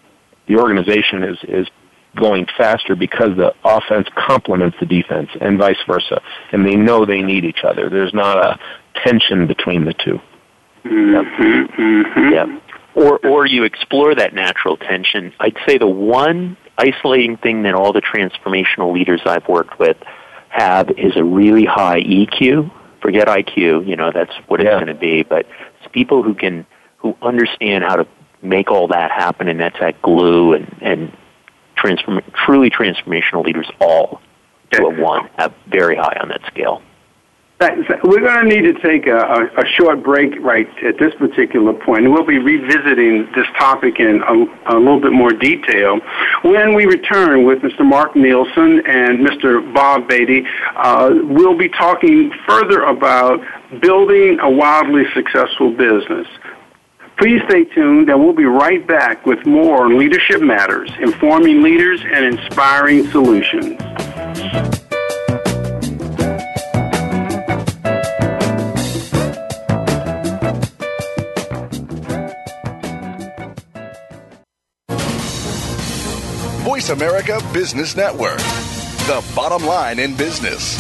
[0.47, 1.67] the organization is, is
[2.15, 6.21] going faster because the offense complements the defense and vice versa.
[6.51, 7.89] And they know they need each other.
[7.89, 8.59] There's not a
[9.03, 10.19] tension between the 2
[10.85, 12.33] mm-hmm, mm-hmm.
[12.33, 12.59] Yeah.
[12.95, 15.33] Or, or you explore that natural tension.
[15.39, 19.97] I'd say the one isolating thing that all the transformational leaders I've worked with
[20.49, 22.71] have is a really high EQ.
[23.01, 24.71] Forget IQ, you know, that's what yeah.
[24.71, 25.45] it's going to be, but
[25.79, 26.65] it's people who can
[26.97, 28.07] who understand how to
[28.41, 31.17] make all that happen, and that's that glue and and
[31.75, 34.21] transform truly transformational leaders all
[34.71, 36.81] to a one have very high on that scale.
[37.61, 42.09] We're going to need to take a, a, short break right at this particular point,
[42.09, 45.99] we'll be revisiting this topic in a, a, little bit more detail.
[46.43, 47.85] When we return with Mr.
[47.85, 49.73] Mark Nielsen and Mr.
[49.73, 50.45] Bob Beatty,
[50.77, 53.41] uh, we'll be talking further about
[53.81, 56.27] building a wildly successful business.
[57.17, 62.01] Please stay tuned, and we'll be right back with more on Leadership Matters, informing leaders
[62.05, 63.77] and inspiring solutions.
[76.79, 80.79] Voice America Business Network, the bottom line in business.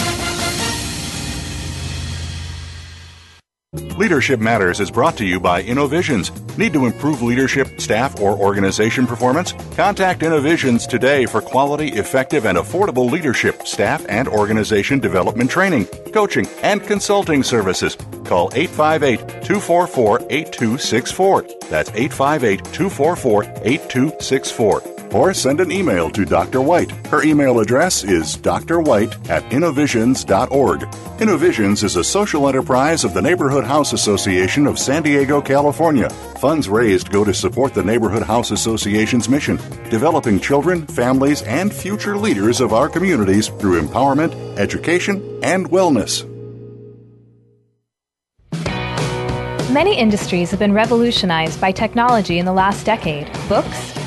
[3.97, 6.31] Leadership Matters is brought to you by Innovisions.
[6.57, 9.51] Need to improve leadership, staff, or organization performance?
[9.75, 16.47] Contact Innovisions today for quality, effective, and affordable leadership, staff, and organization development training, coaching,
[16.63, 17.97] and consulting services.
[18.23, 21.41] Call 858 244 8264.
[21.69, 26.61] That's 858 244 8264 or send an email to Dr.
[26.61, 26.91] White.
[27.07, 30.87] Her email address is drwhite at innovisions.org.
[31.19, 36.09] Innovisions is a social enterprise of the Neighborhood House Association of San Diego, California.
[36.39, 39.57] Funds raised go to support the Neighborhood House Association's mission,
[39.89, 46.25] developing children, families, and future leaders of our communities through empowerment, education, and wellness.
[49.71, 53.98] Many industries have been revolutionized by technology in the last decade books,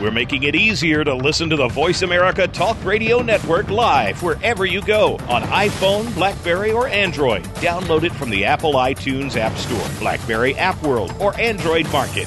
[0.00, 4.64] We're making it easier to listen to the Voice America Talk Radio Network live wherever
[4.64, 7.42] you go on iPhone, Blackberry, or Android.
[7.56, 12.26] Download it from the Apple iTunes App Store, Blackberry App World, or Android Market.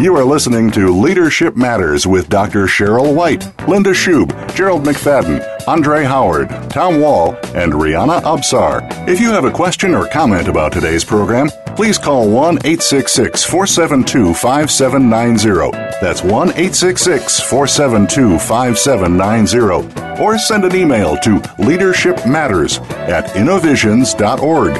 [0.00, 2.66] You are listening to Leadership Matters with Dr.
[2.66, 9.06] Cheryl White, Linda Schub, Gerald McFadden, Andre Howard, Tom Wall, and Rihanna Absar.
[9.06, 14.32] If you have a question or comment about today's program, please call 1 866 472
[14.32, 15.70] 5790.
[16.00, 20.22] That's 1 866 472 5790.
[20.22, 24.74] Or send an email to leadershipmatters at innovisions.org.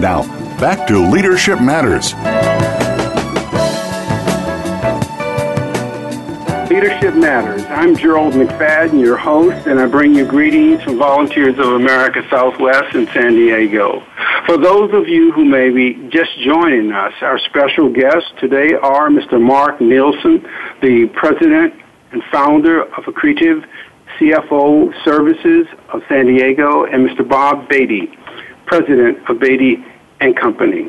[0.00, 0.22] Now,
[0.58, 2.14] back to Leadership Matters.
[6.72, 7.62] Leadership Matters.
[7.68, 12.94] I'm Gerald McFadden, your host, and I bring you greetings from Volunteers of America Southwest
[12.94, 14.02] in San Diego.
[14.46, 19.10] For those of you who may be just joining us, our special guests today are
[19.10, 19.38] Mr.
[19.38, 20.48] Mark Nielsen,
[20.80, 21.74] the president
[22.12, 23.68] and founder of Accretive
[24.18, 27.28] CFO Services of San Diego, and Mr.
[27.28, 28.16] Bob Beatty,
[28.64, 29.84] president of Beatty
[30.20, 30.88] and Company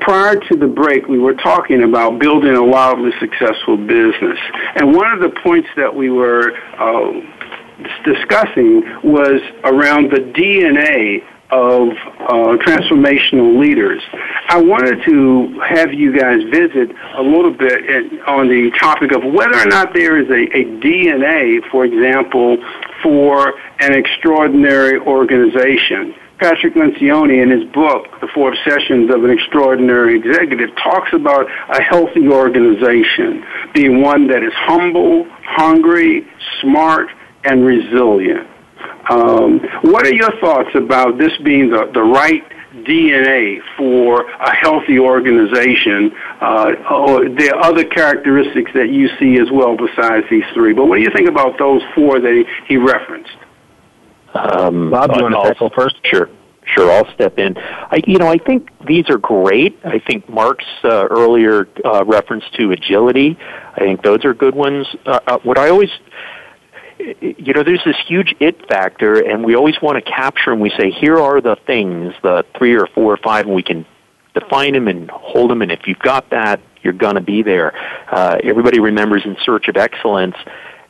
[0.00, 4.38] prior to the break, we were talking about building a wildly successful business.
[4.76, 7.12] And one of the points that we were uh,
[8.04, 11.88] discussing was around the DNA of
[12.20, 14.02] uh, transformational leaders.
[14.48, 19.56] I wanted to have you guys visit a little bit on the topic of whether
[19.56, 22.58] or not there is a, a DNA, for example,
[23.02, 26.14] for an extraordinary organization.
[26.38, 31.82] Patrick Lencioni, in his book, The Four Obsessions of an Extraordinary Executive, talks about a
[31.82, 36.26] healthy organization being one that is humble, hungry,
[36.60, 37.08] smart,
[37.44, 38.46] and resilient.
[39.10, 42.44] Um, what are your thoughts about this being the, the right
[42.84, 46.12] DNA for a healthy organization?
[46.40, 50.72] Uh, or there are other characteristics that you see as well besides these three.
[50.72, 53.36] But what do you think about those four that he, he referenced?
[54.34, 55.96] Um, Bob, you want to tackle first?
[56.04, 56.28] Sure.
[56.74, 57.56] Sure, I'll step in.
[57.56, 59.78] I, you know, I think these are great.
[59.84, 63.38] I think Mark's uh, earlier uh, reference to agility,
[63.74, 64.86] I think those are good ones.
[65.06, 65.88] Uh, uh, what I always,
[66.98, 70.70] you know, there's this huge it factor, and we always want to capture and we
[70.78, 73.86] say, here are the things, the three or four or five, and we can
[74.34, 75.62] define them and hold them.
[75.62, 77.74] And if you've got that, you're going to be there.
[78.10, 80.36] Uh, everybody remembers in search of excellence,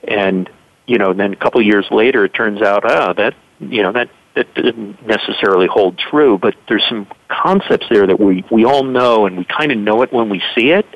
[0.03, 0.51] and
[0.89, 3.93] you know, then a couple of years later, it turns out, ah, that you know
[3.93, 8.83] that that didn't necessarily hold true, but there's some concepts there that we we all
[8.83, 10.87] know, and we kind of know it when we see it,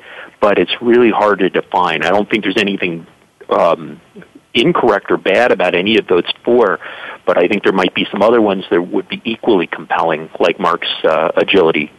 [0.41, 2.03] but it's really hard to define.
[2.03, 3.05] I don't think there's anything
[3.49, 4.01] um,
[4.55, 6.79] incorrect or bad about any of those four,
[7.25, 10.59] but I think there might be some other ones that would be equally compelling, like
[10.59, 11.91] Mark's uh, agility.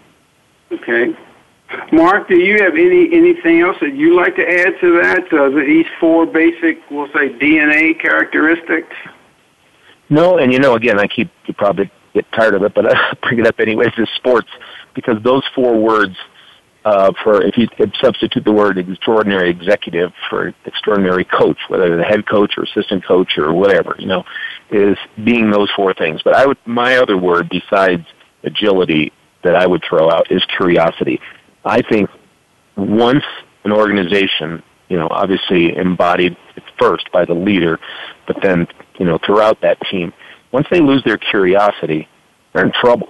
[0.73, 1.17] Okay.
[1.93, 5.33] Mark, do you have any anything else that you'd like to add to that?
[5.33, 8.95] Uh, these four basic, we'll say, DNA characteristics.
[10.09, 13.15] No, and you know, again, I keep you probably get tired of it, but I
[13.23, 13.91] bring it up anyways.
[13.99, 14.49] Is sports
[14.95, 16.17] because those four words
[16.85, 17.67] uh, for if you
[18.01, 23.39] substitute the word extraordinary executive for extraordinary coach, whether the head coach or assistant coach
[23.39, 24.25] or whatever, you know,
[24.71, 26.21] is being those four things.
[26.23, 28.07] But I would my other word besides
[28.43, 29.13] agility
[29.43, 31.21] that I would throw out is curiosity.
[31.65, 32.11] I think
[32.77, 33.25] once
[33.65, 36.37] an organization, you know, obviously embodied
[36.79, 37.79] first by the leader,
[38.27, 38.67] but then,
[38.99, 40.13] you know, throughout that team,
[40.53, 42.09] once they lose their curiosity,
[42.53, 43.09] they're in trouble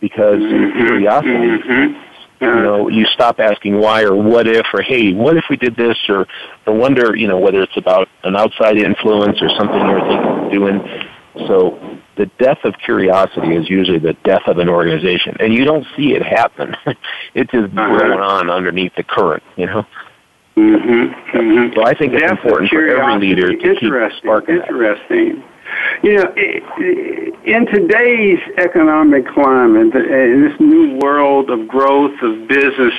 [0.00, 0.78] because mm-hmm.
[0.78, 2.08] curiosity mm-hmm
[2.42, 5.76] you know, you stop asking why or what if or hey, what if we did
[5.76, 6.26] this or
[6.66, 10.50] or wonder, you know, whether it's about an outside influence or something you're thinking of
[10.50, 11.06] doing.
[11.46, 15.86] So the death of curiosity is usually the death of an organization, and you don't
[15.96, 16.76] see it happen.
[17.34, 17.98] it's just uh-huh.
[17.98, 19.86] going on underneath the current, you know.
[20.56, 21.74] Mm-hmm, mm-hmm.
[21.74, 25.40] So I think it's important for every leader to keep sparking Interesting.
[25.40, 25.51] That.
[26.02, 26.34] You know,
[27.44, 32.94] in today's economic climate, in this new world of growth of business,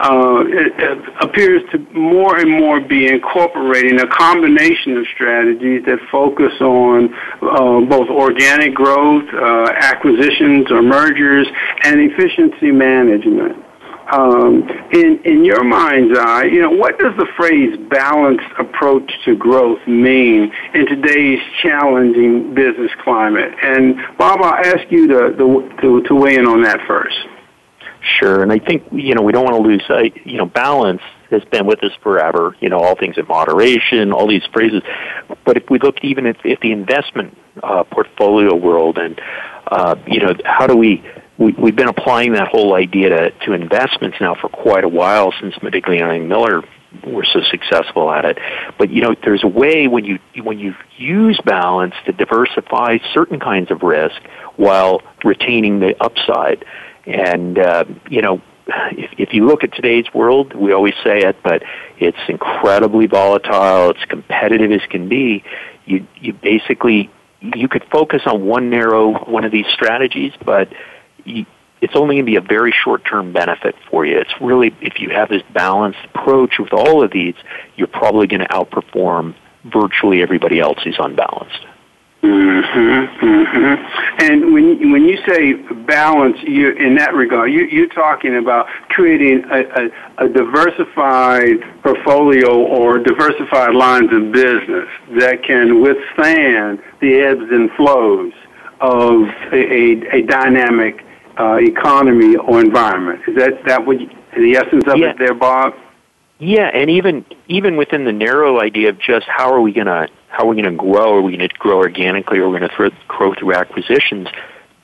[0.00, 6.52] uh, it appears to more and more be incorporating a combination of strategies that focus
[6.60, 11.46] on uh, both organic growth, uh, acquisitions or mergers,
[11.84, 13.64] and efficiency management.
[14.10, 19.34] Um, in in your mind's eye, you know, what does the phrase balanced approach to
[19.34, 23.54] growth mean in today's challenging business climate?
[23.62, 25.36] And Bob, I'll ask you to
[25.80, 27.16] to, to weigh in on that first.
[28.18, 30.14] Sure, and I think you know we don't want to lose sight.
[30.26, 31.00] You know, balance
[31.30, 32.54] has been with us forever.
[32.60, 34.82] You know, all things in moderation, all these phrases.
[35.46, 39.18] But if we look even at, at the investment uh, portfolio world, and
[39.68, 41.02] uh, you know, how do we
[41.38, 45.32] we, we've been applying that whole idea to, to investments now for quite a while
[45.40, 46.62] since Modigliani and Miller
[47.06, 48.38] were so successful at it.
[48.78, 53.40] But you know, there's a way when you when you use balance to diversify certain
[53.40, 54.20] kinds of risk
[54.56, 56.64] while retaining the upside.
[57.06, 61.36] And uh, you know, if, if you look at today's world, we always say it,
[61.42, 61.62] but
[61.98, 63.90] it's incredibly volatile.
[63.90, 65.44] It's competitive as can be.
[65.84, 67.10] You you basically
[67.40, 70.72] you could focus on one narrow one of these strategies, but
[71.26, 74.18] it's only going to be a very short-term benefit for you.
[74.18, 77.34] It's really, if you have this balanced approach with all of these,
[77.76, 81.66] you're probably going to outperform virtually everybody else who's unbalanced.
[82.22, 84.22] Mm-hmm, mm-hmm.
[84.22, 85.52] And when when you say
[85.84, 92.62] balance, you in that regard, you, you're talking about creating a, a, a diversified portfolio
[92.62, 98.32] or diversified lines of business that can withstand the ebbs and flows
[98.80, 101.03] of a, a, a dynamic
[101.38, 103.20] uh, economy or environment.
[103.26, 105.10] Is that that what you, the essence of yeah.
[105.10, 105.74] it there, Bob?
[106.38, 110.08] Yeah, and even even within the narrow idea of just how are we going to
[110.28, 111.16] how are we to grow?
[111.16, 114.28] Are we going to grow organically, or are we going to grow through acquisitions?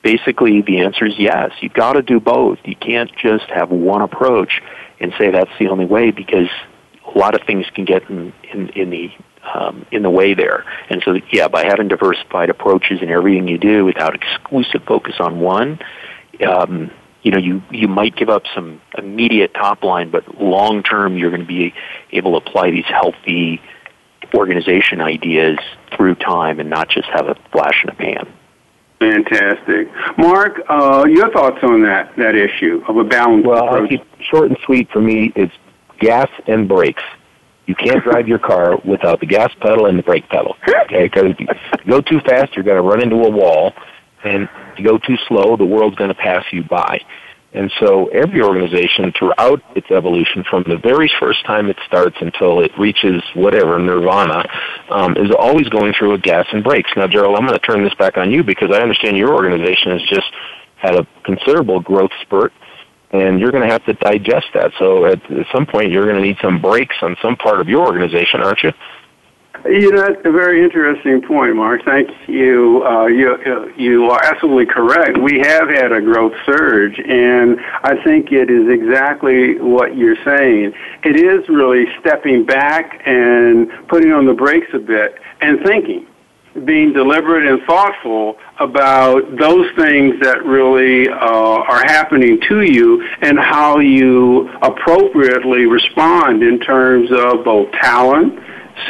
[0.01, 1.51] Basically, the answer is yes.
[1.59, 2.57] You've got to do both.
[2.63, 4.61] You can't just have one approach
[4.99, 6.47] and say that's the only way because
[7.13, 9.11] a lot of things can get in, in, in the
[9.53, 10.65] um, in the way there.
[10.89, 15.39] And so, yeah, by having diversified approaches in everything you do without exclusive focus on
[15.39, 15.79] one,
[16.43, 16.91] um,
[17.23, 21.29] you know, you, you might give up some immediate top line, but long term, you're
[21.29, 21.73] going to be
[22.11, 23.61] able to apply these healthy
[24.33, 25.57] organization ideas
[25.95, 28.31] through time and not just have a flash in a pan.
[28.99, 30.61] Fantastic, Mark.
[30.69, 33.43] Uh, your thoughts on that that issue of a balance?
[33.45, 33.81] Well, approach?
[33.81, 34.91] I'll keep short and sweet.
[34.91, 35.53] For me, it's
[35.99, 37.01] gas and brakes.
[37.65, 40.55] You can't drive your car without the gas pedal and the brake pedal.
[40.91, 41.47] Okay, because if you
[41.87, 43.71] go too fast, you're going to run into a wall,
[44.23, 46.99] and if you go too slow, the world's going to pass you by.
[47.53, 52.61] And so every organization throughout its evolution, from the very first time it starts until
[52.61, 54.47] it reaches whatever nirvana,
[54.89, 56.89] um, is always going through a gas and brakes.
[56.95, 59.91] Now, Gerald, I'm going to turn this back on you because I understand your organization
[59.91, 60.31] has just
[60.77, 62.53] had a considerable growth spurt
[63.11, 64.71] and you're going to have to digest that.
[64.79, 65.21] So at,
[65.53, 68.63] some point, you're going to need some brakes on some part of your organization, aren't
[68.63, 68.71] you?
[69.65, 71.83] You know, that's a very interesting point, Mark.
[71.85, 72.83] Thank you.
[72.83, 75.17] Uh, you you are absolutely correct.
[75.19, 80.73] We have had a growth surge, and I think it is exactly what you're saying.
[81.03, 86.07] It is really stepping back and putting on the brakes a bit and thinking
[86.65, 93.39] being deliberate and thoughtful about those things that really uh, are happening to you and
[93.39, 98.37] how you appropriately respond in terms of both talent,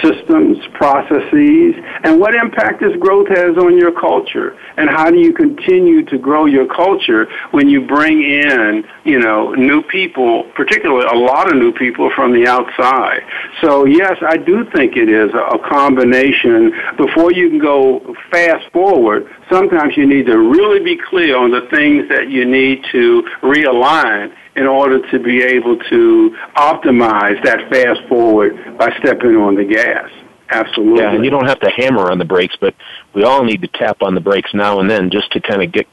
[0.01, 4.57] systems, processes, and what impact this growth has on your culture.
[4.77, 9.53] And how do you continue to grow your culture when you bring in, you know,
[9.53, 13.21] new people, particularly a lot of new people from the outside.
[13.61, 16.71] So yes, I do think it is a combination.
[16.97, 21.67] Before you can go fast forward, sometimes you need to really be clear on the
[21.69, 28.01] things that you need to realign in order to be able to optimize that fast
[28.09, 30.09] forward by stepping on the gas.
[30.49, 31.01] Absolutely.
[31.01, 32.75] Yeah, and you don't have to hammer on the brakes, but
[33.13, 35.71] we all need to tap on the brakes now and then just to kind of
[35.71, 35.87] get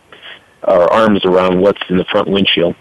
[0.65, 2.75] our arms around what's in the front windshield.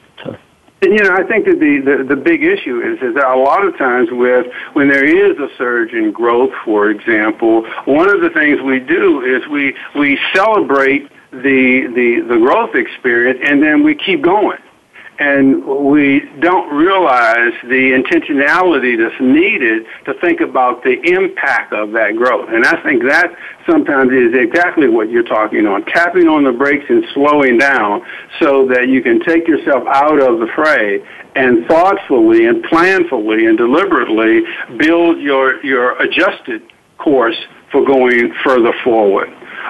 [0.81, 3.65] You know, I think that the, the, the big issue is is that a lot
[3.65, 8.29] of times with when there is a surge in growth, for example, one of the
[8.29, 13.95] things we do is we we celebrate the the the growth experience and then we
[13.95, 14.59] keep going
[15.19, 22.15] and we don't realize the intentionality that's needed to think about the impact of that
[22.15, 22.49] growth.
[22.49, 26.85] And I think that sometimes is exactly what you're talking on, tapping on the brakes
[26.89, 28.05] and slowing down
[28.39, 31.03] so that you can take yourself out of the fray
[31.35, 34.43] and thoughtfully and planfully and deliberately
[34.77, 36.61] build your, your adjusted
[36.99, 37.37] course
[37.71, 39.29] for going further forward.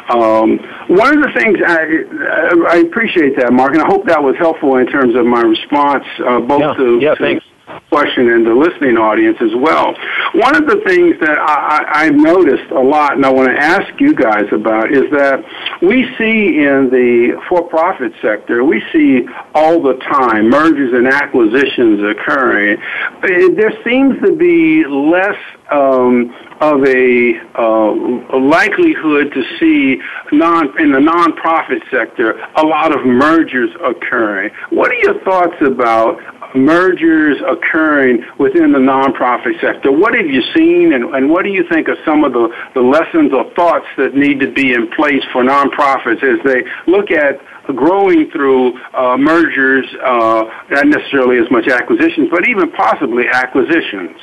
[0.09, 4.35] Um, one of the things I, I appreciate that, Mark, and I hope that was
[4.37, 6.73] helpful in terms of my response, uh, both yeah.
[6.73, 7.45] to, yeah, to thanks.
[7.89, 9.95] Question and the listening audience as well.
[10.34, 13.99] One of the things that I, I've noticed a lot, and I want to ask
[13.99, 15.43] you guys about, is that
[15.82, 22.78] we see in the for-profit sector, we see all the time mergers and acquisitions occurring.
[23.22, 25.38] There seems to be less
[25.72, 30.01] um, of a, uh, a likelihood to see
[30.32, 34.51] non in the nonprofit sector a lot of mergers occurring.
[34.70, 36.20] What are your thoughts about
[36.57, 39.91] mergers occurring within the nonprofit sector?
[39.91, 42.81] What have you seen, and, and what do you think are some of the, the
[42.81, 47.39] lessons or thoughts that need to be in place for nonprofits as they look at
[47.75, 54.17] growing through uh, mergers, uh, not necessarily as much acquisitions, but even possibly acquisitions?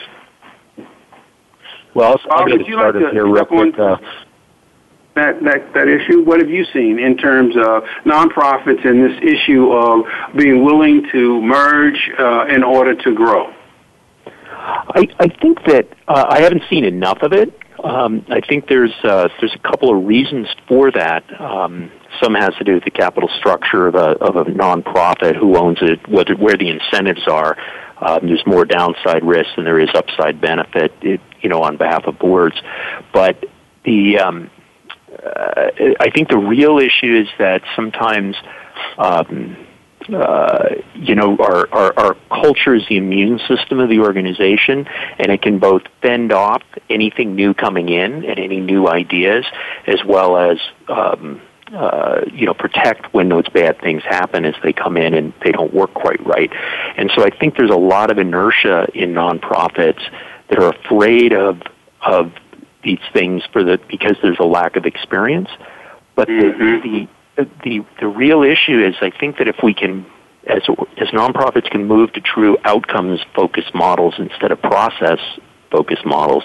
[1.94, 3.78] Well, I'll, I'll get started like here real quick.
[3.78, 3.96] Uh,
[5.14, 6.22] that, that, that issue?
[6.22, 10.04] What have you seen in terms of nonprofits and this issue of
[10.36, 13.52] being willing to merge uh, in order to grow?
[14.56, 17.58] I, I think that uh, I haven't seen enough of it.
[17.82, 21.22] Um, I think there's uh, there's a couple of reasons for that.
[21.38, 21.92] Um,
[22.22, 25.78] some has to do with the capital structure of a of a nonprofit, who owns
[25.82, 27.58] it, what, where the incentives are.
[28.00, 32.04] Um, there's more downside risk than there is upside benefit, it, you know, on behalf
[32.06, 32.56] of boards.
[33.12, 33.44] But
[33.84, 34.50] the um,
[35.24, 35.70] uh,
[36.00, 38.36] I think the real issue is that sometimes.
[38.98, 39.56] Um,
[40.12, 44.86] uh, you know, our, our, our culture is the immune system of the organization,
[45.18, 49.46] and it can both fend off anything new coming in and any new ideas,
[49.86, 50.58] as well as
[50.88, 51.40] um,
[51.72, 55.52] uh, you know protect when those bad things happen as they come in and they
[55.52, 56.52] don't work quite right.
[56.96, 60.02] And so I think there's a lot of inertia in nonprofits
[60.50, 61.62] that are afraid of
[62.02, 62.32] of
[62.84, 65.48] these things for the because there's a lack of experience.
[66.14, 66.58] But mm-hmm.
[66.58, 70.06] the, the the the real issue is I think that if we can
[70.46, 70.62] as
[70.98, 75.18] as nonprofits can move to true outcomes focused models instead of process
[75.70, 76.44] focused models,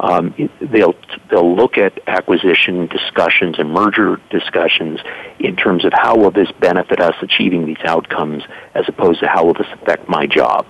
[0.00, 0.94] um, they'll
[1.30, 5.00] they'll look at acquisition discussions and merger discussions
[5.38, 8.42] in terms of how will this benefit us achieving these outcomes
[8.74, 10.66] as opposed to how will this affect my job.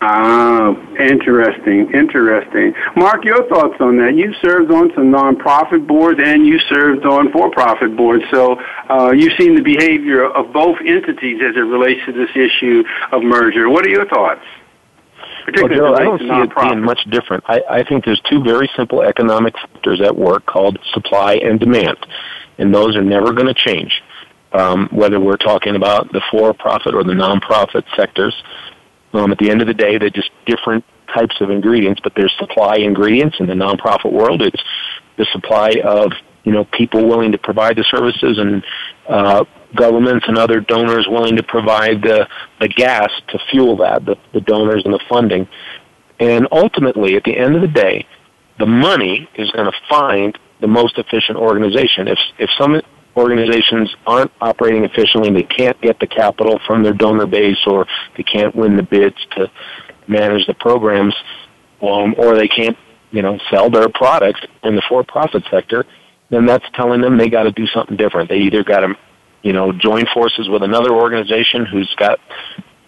[0.00, 2.72] Ah, interesting, interesting.
[2.94, 4.14] Mark, your thoughts on that?
[4.14, 9.32] You served on some nonprofit boards and you served on for-profit boards, so uh, you've
[9.36, 13.68] seen the behavior of both entities as it relates to this issue of merger.
[13.68, 14.44] What are your thoughts?
[15.56, 17.42] Well, Joe, I don't see it being much different.
[17.48, 21.96] I, I think there's two very simple economic factors at work called supply and demand,
[22.58, 24.00] and those are never going to change.
[24.52, 28.34] Um, whether we're talking about the for-profit or the nonprofit sectors,
[29.12, 30.84] um, at the end of the day, they're just different
[31.14, 34.42] types of ingredients, but there's supply ingredients in the nonprofit world.
[34.42, 34.62] It's
[35.16, 36.12] the supply of
[36.44, 38.64] you know people willing to provide the services and
[39.08, 39.44] uh,
[39.74, 42.28] governments and other donors willing to provide the
[42.60, 45.48] the gas to fuel that the, the donors and the funding.
[46.20, 48.06] And ultimately, at the end of the day,
[48.58, 52.08] the money is going to find the most efficient organization.
[52.08, 52.80] If if some
[53.18, 57.86] organizations aren't operating efficiently and they can't get the capital from their donor base or
[58.16, 59.50] they can't win the bids to
[60.06, 61.14] manage the programs
[61.82, 62.76] um, or they can't
[63.10, 65.84] you know sell their products in the for-profit sector
[66.30, 68.94] then that's telling them they got to do something different they either got to
[69.42, 72.18] you know join forces with another organization who's got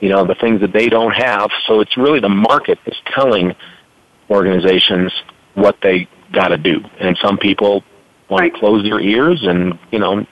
[0.01, 3.55] you know the things that they don't have so it's really the market is telling
[4.31, 5.13] organizations
[5.55, 6.81] what they got to do.
[7.01, 7.83] And some people
[8.31, 10.25] want to close their ears and you know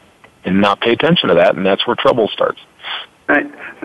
[0.44, 2.61] and not pay attention to that, and that's where trouble starts.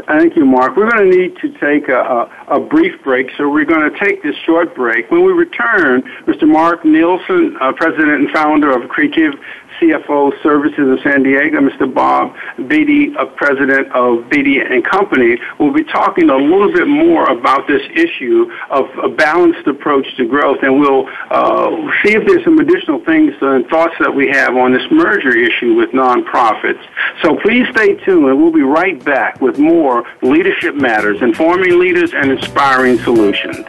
[0.08, 0.78] Thank you, Mark.
[0.78, 4.00] We're going to need to take a, a, a, brief break, so we're going to
[4.00, 5.12] take this short break.
[5.12, 6.48] When we return, Mr.
[6.48, 9.34] Mark Nielsen, uh, President and founder of Accretive
[9.80, 11.92] CFO Services of San Diego, Mr.
[11.92, 12.36] Bob
[12.68, 17.68] Beatty, a president of Beatty and Company, will be talking a little bit more about
[17.68, 21.70] this issue of a balanced approach to growth, and we'll uh,
[22.04, 25.74] see if there's some additional things and thoughts that we have on this merger issue
[25.76, 26.84] with nonprofits.
[27.22, 32.14] So please stay tuned, and we'll be right back with more Leadership Matters, informing leaders
[32.14, 33.66] and inspiring solutions.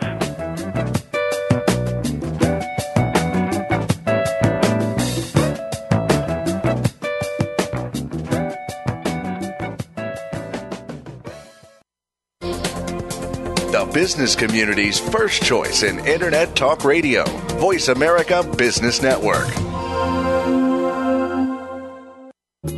[14.05, 17.25] Business community's first choice in Internet Talk Radio,
[17.57, 19.49] Voice America Business Network.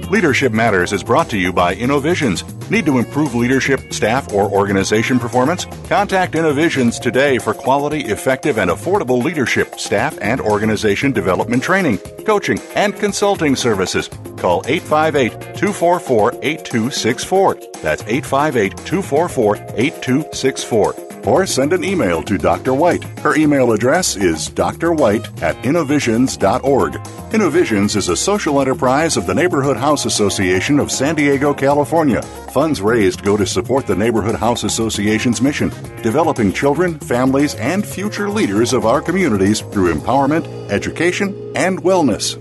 [0.08, 2.44] Leadership Matters is brought to you by Innovisions.
[2.70, 5.64] Need to improve leadership, staff, or organization performance?
[5.88, 12.60] Contact Innovisions today for quality, effective, and affordable leadership, staff, and organization development training, coaching,
[12.76, 14.06] and consulting services.
[14.36, 17.54] Call 858 244 8264.
[17.82, 22.74] That's 858 244 8264 or send an email to Dr.
[22.74, 23.04] White.
[23.20, 27.00] Her email address is drwhite at innovisions.org.
[27.32, 32.22] Innovisions is a social enterprise of the Neighborhood House Association of San Diego, California.
[32.52, 35.70] Funds raised go to support the Neighborhood House Association's mission,
[36.02, 42.40] developing children, families, and future leaders of our communities through empowerment, education, and wellness.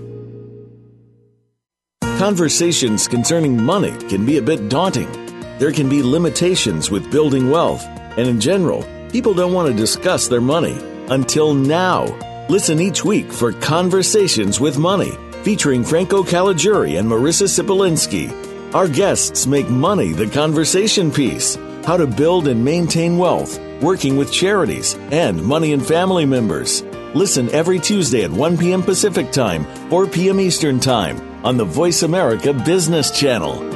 [2.18, 5.10] Conversations concerning money can be a bit daunting.
[5.58, 7.86] There can be limitations with building wealth
[8.16, 12.04] and in general, people don't want to discuss their money until now.
[12.48, 15.12] Listen each week for Conversations with Money,
[15.42, 18.74] featuring Franco Caliguri and Marissa Sipolinski.
[18.74, 24.32] Our guests make money the conversation piece, how to build and maintain wealth, working with
[24.32, 26.82] charities, and money and family members.
[27.14, 28.82] Listen every Tuesday at 1 p.m.
[28.82, 30.40] Pacific Time, 4 p.m.
[30.40, 33.75] Eastern Time on the Voice America Business Channel.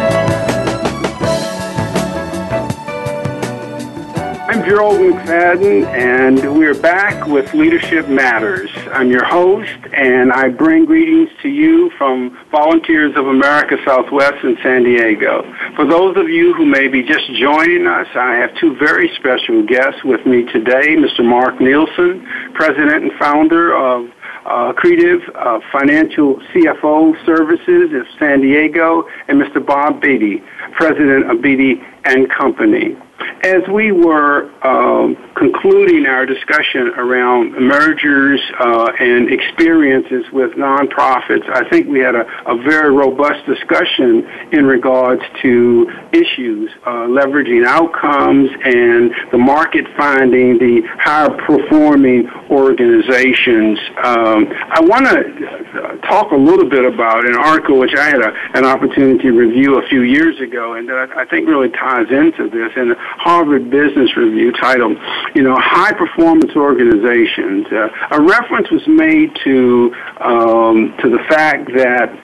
[4.61, 8.69] I'm Gerald McFadden, and we're back with Leadership Matters.
[8.91, 14.55] I'm your host, and I bring greetings to you from Volunteers of America Southwest in
[14.61, 15.51] San Diego.
[15.75, 19.65] For those of you who may be just joining us, I have two very special
[19.65, 21.25] guests with me today Mr.
[21.25, 24.11] Mark Nielsen, President and founder of
[24.45, 29.65] uh, Accretive uh, Financial CFO Services of San Diego, and Mr.
[29.65, 30.43] Bob Beatty,
[30.73, 32.95] President of Beatty and Company.
[33.43, 41.67] As we were um, concluding our discussion around mergers uh, and experiences with nonprofits, I
[41.69, 48.49] think we had a, a very robust discussion in regards to issues, uh, leveraging outcomes
[48.63, 53.79] and the market finding the higher performing organizations.
[54.03, 58.33] Um, I want to talk a little bit about an article which I had a,
[58.53, 62.07] an opportunity to review a few years ago and that I, I think really ties
[62.11, 62.71] into this.
[62.75, 64.97] And Harvard Business Review titled,
[65.35, 67.67] you know, High Performance Organizations.
[67.67, 72.17] Uh, a reference was made to, um, to the fact that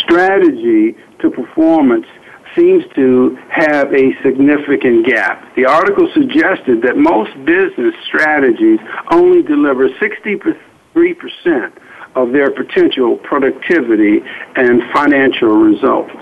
[0.00, 2.06] strategy to performance
[2.56, 5.54] seems to have a significant gap.
[5.54, 8.80] The article suggested that most business strategies
[9.10, 10.56] only deliver 63%
[12.16, 14.20] of their potential productivity
[14.56, 16.14] and financial results.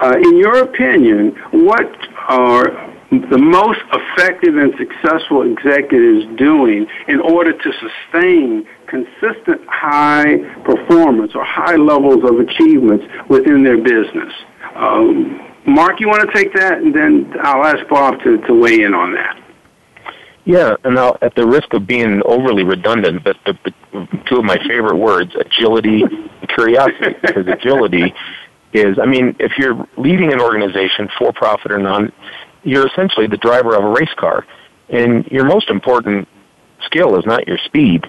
[0.00, 1.90] Uh, in your opinion, what
[2.28, 11.32] are the most effective and successful executives doing in order to sustain consistent high performance
[11.34, 14.32] or high levels of achievements within their business.
[14.74, 18.82] Um, Mark, you want to take that, and then I'll ask Bob to, to weigh
[18.82, 19.40] in on that.
[20.44, 23.56] Yeah, and now at the risk of being overly redundant, but the,
[23.92, 28.12] the two of my favorite words, agility and curiosity, because agility
[28.74, 32.12] is, I mean, if you're leading an organization, for profit or non,
[32.64, 34.46] you're essentially the driver of a race car.
[34.88, 36.28] And your most important
[36.84, 38.06] skill is not your speed.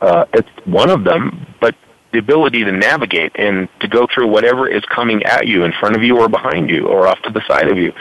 [0.00, 1.74] Uh, it's one of them, but
[2.12, 5.96] the ability to navigate and to go through whatever is coming at you in front
[5.96, 7.92] of you or behind you or off to the side of you.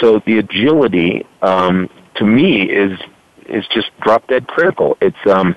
[0.00, 2.98] So the agility, um, to me, is
[3.48, 4.96] is just drop dead critical.
[5.00, 5.56] It's um,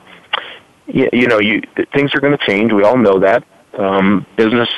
[0.88, 1.62] you, you know, you
[1.94, 2.72] things are going to change.
[2.72, 3.44] We all know that.
[3.78, 4.70] Um, business,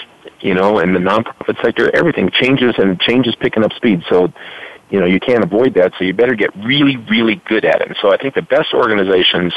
[0.42, 4.04] you know, and the nonprofit sector, everything changes and change is picking up speed.
[4.10, 4.32] So,
[4.94, 5.92] you know, you can't avoid that.
[5.98, 7.88] So you better get really, really good at it.
[7.88, 9.52] And so I think the best organizations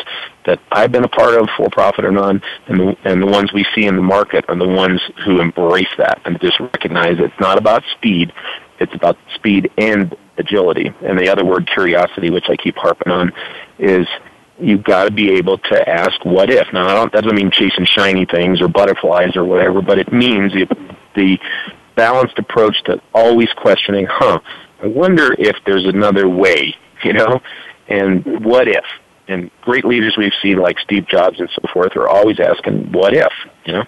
[0.47, 3.53] that I've been a part of, for profit or non, and the, and the ones
[3.53, 7.39] we see in the market are the ones who embrace that and just recognize it's
[7.39, 8.33] not about speed.
[8.81, 10.91] It's about speed and agility.
[11.03, 13.31] And the other word, curiosity, which I keep harping on,
[13.79, 14.07] is
[14.59, 16.67] you've got to be able to ask what if.
[16.73, 20.11] Now, I don't, that doesn't mean chasing shiny things or butterflies or whatever, but it
[20.11, 20.67] means the,
[21.15, 21.39] the
[21.95, 24.39] balanced approach to always questioning, huh,
[24.83, 27.41] I wonder if there's another way, you know,
[27.89, 28.85] and what if?
[29.29, 33.15] And great leaders we've seen like Steve Jobs and so forth are always asking, what
[33.15, 33.33] if,
[33.65, 33.85] you know?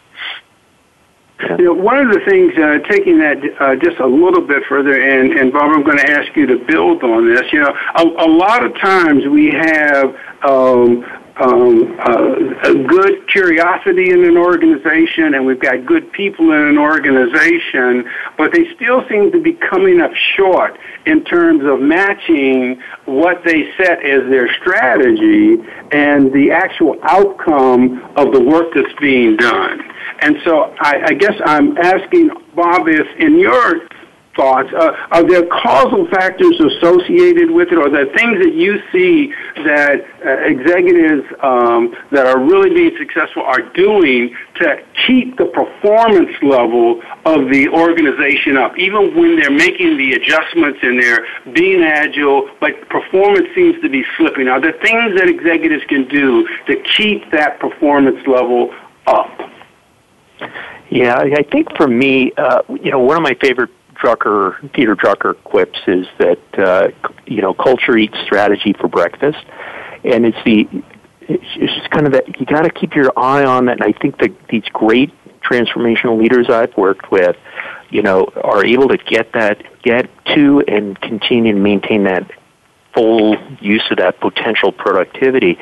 [1.56, 5.00] You know, one of the things, uh, taking that uh, just a little bit further,
[5.00, 7.42] and, and Bob, I'm going to ask you to build on this.
[7.52, 11.04] You know, a, a lot of times we have um,
[11.40, 18.10] Um, uh, good curiosity in an organization, and we've got good people in an organization,
[18.36, 20.76] but they still seem to be coming up short
[21.06, 25.62] in terms of matching what they set as their strategy
[25.92, 29.80] and the actual outcome of the work that's being done.
[30.20, 33.87] And so I, I guess I'm asking Bob if in your
[34.38, 39.34] thoughts, uh, are there causal factors associated with it, or the things that you see
[39.66, 46.30] that uh, executives um, that are really being successful are doing to keep the performance
[46.40, 52.48] level of the organization up, even when they're making the adjustments and they're being agile,
[52.60, 54.46] but performance seems to be slipping?
[54.46, 58.72] Are there things that executives can do to keep that performance level
[59.06, 59.50] up?
[60.90, 63.70] Yeah, I think for me, uh, you know, one of my favorite
[64.00, 66.88] Drucker, Peter Drucker quips is that uh,
[67.26, 69.44] you know culture eats strategy for breakfast,
[70.04, 70.68] and it's the
[71.20, 73.80] it's just kind of that you got to keep your eye on that.
[73.80, 77.36] And I think that these great transformational leaders I've worked with,
[77.90, 82.30] you know, are able to get that get to and continue to maintain that
[82.94, 85.58] full use of that potential productivity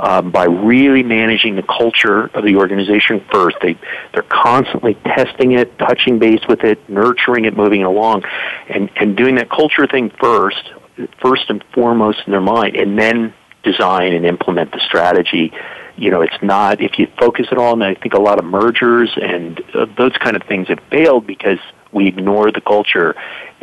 [0.00, 3.56] um, by really managing the culture of the organization first.
[3.62, 3.78] They
[4.12, 8.24] they're constantly testing it, touching base with it, nurturing it, moving it along,
[8.68, 10.72] and and doing that culture thing first,
[11.20, 15.52] first and foremost in their mind, and then design and implement the strategy.
[15.96, 18.46] You know, it's not if you focus it all, and I think a lot of
[18.46, 21.58] mergers and uh, those kind of things have failed because
[21.92, 23.14] we ignore the culture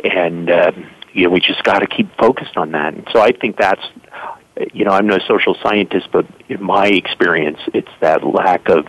[0.04, 0.50] and.
[0.50, 2.94] Um, you know, we just got to keep focused on that.
[2.94, 3.82] And so I think that's,
[4.72, 8.86] you know, I'm no social scientist, but in my experience, it's that lack of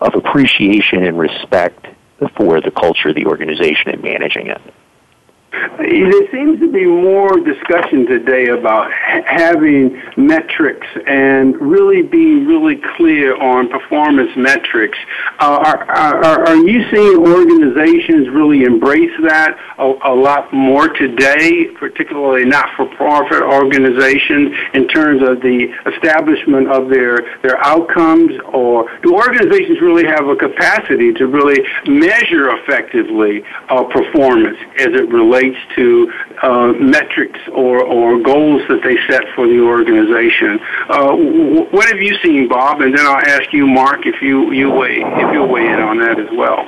[0.00, 1.86] of appreciation and respect
[2.36, 4.60] for the culture the organization and managing it.
[5.50, 13.34] There seems to be more discussion today about having metrics and really being really clear
[13.40, 14.98] on performance metrics.
[15.38, 21.66] Uh, are, are, are you seeing organizations really embrace that a, a lot more today,
[21.78, 28.32] particularly not-for-profit organizations, in terms of the establishment of their, their outcomes?
[28.52, 35.08] Or do organizations really have a capacity to really measure effectively uh, performance as it
[35.08, 36.12] relates relates to
[36.42, 40.58] uh, metrics or, or goals that they set for the organization.
[40.88, 41.14] Uh,
[41.70, 42.80] what have you seen, Bob?
[42.80, 45.98] And then I'll ask you, Mark, if you, you weigh if you'll weigh in on
[45.98, 46.66] that as well.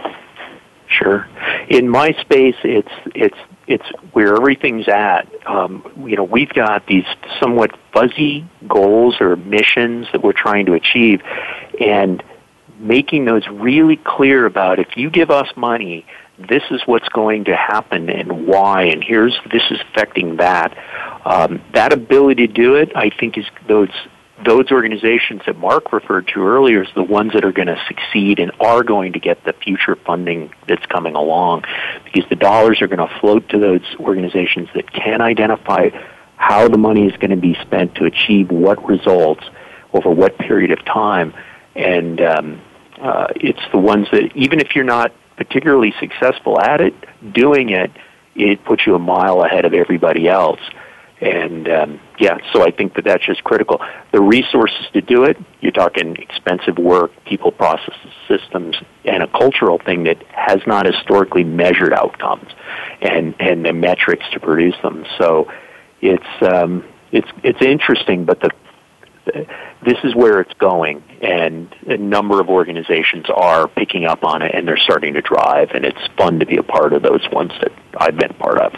[0.88, 1.28] Sure.
[1.68, 5.28] In my space, it's it's it's where everything's at.
[5.46, 7.04] Um, you know, we've got these
[7.40, 11.22] somewhat fuzzy goals or missions that we're trying to achieve,
[11.80, 12.22] and
[12.80, 16.04] making those really clear about if you give us money,
[16.48, 20.76] this is what's going to happen and why, and here's this is affecting that.
[21.24, 23.90] Um, that ability to do it, I think, is those
[24.44, 28.38] those organizations that Mark referred to earlier is the ones that are going to succeed
[28.38, 31.64] and are going to get the future funding that's coming along
[32.04, 35.90] because the dollars are going to float to those organizations that can identify
[36.36, 39.44] how the money is going to be spent to achieve what results
[39.92, 41.34] over what period of time.
[41.76, 42.60] And um,
[42.98, 46.92] uh, it's the ones that, even if you're not particularly successful at it,
[47.32, 47.90] doing it,
[48.34, 50.60] it puts you a mile ahead of everybody else.
[51.22, 53.80] and um, yeah, so I think that that's just critical.
[54.12, 58.76] The resources to do it, you're talking expensive work, people, processes, systems,
[59.06, 62.50] and a cultural thing that has not historically measured outcomes
[63.00, 65.06] and and the metrics to produce them.
[65.16, 65.50] So
[66.02, 68.50] it's um, it's it's interesting, but the
[69.84, 74.54] this is where it's going, and a number of organizations are picking up on it,
[74.54, 77.52] and they're starting to drive, and it's fun to be a part of those ones
[77.60, 78.72] that I've been part of.